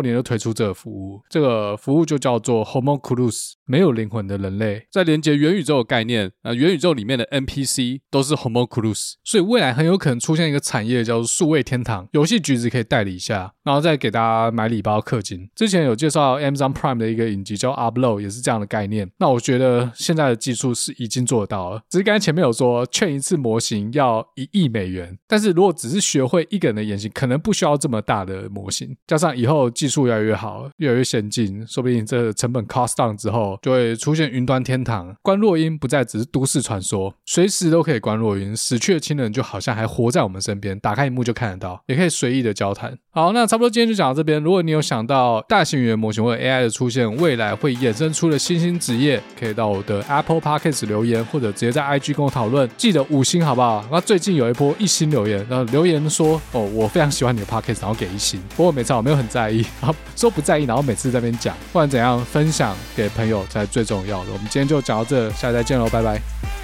[0.00, 1.20] 年就推出这个服务。
[1.28, 6.32] 这个服务就叫做 Homoculus，没有灵魂的人类，在连接元宇宙的概念。
[6.42, 15.50] 呃，元宇宙里面的 NPC 都是 Homoculus，所以未来很有可能出现一个产业叫做数位天堂，游戏橘子可以代理一下，然后再给大家买礼包氪金。
[15.54, 18.21] 之前有介绍 Amazon Prime 的一个影集叫 Upload。
[18.22, 19.10] 也是这样的概念。
[19.18, 21.82] 那我觉得现在的技术是已经做得到了。
[21.90, 25.18] 只是刚才前面有说，劝一次模型要一亿美元。
[25.26, 28.96] 但是如果只是学会一个人的言行，可能不需要这么大的模型。
[29.06, 35.14] 加上以后技术越来越好，越来越先进，说不定这成本 cost down 之后，就会出现云端天堂。
[35.22, 38.56] 观落音不再只是都市传说，随时都可以观落音。
[38.56, 42.96] 死去的亲人就好像还活在我们身边，打开萤幕就看得到，也可以随意的交谈。
[43.10, 44.42] 好，那差不多今天就讲到这边。
[44.42, 52.68] 如果你有想到大型语言模型或者 AI 的出现，未来会衍生出了新兴职业，可以到我的 Apple Podcast 留言，或者直接在 IG 跟我讨论。
[52.76, 53.84] 记得五星好不好？
[53.90, 58.42] 那最近有一波一星留言，然后留言说哦，我非常喜欢你的 Podcast，然后给一星。
[58.56, 64.32] 不过每次我没有很在意，然 后说不在意，然后每次在那边讲，不管怎样，分享给朋友才最重要的。
[64.32, 66.61] 我们今天就讲到这，下次再见喽，拜拜。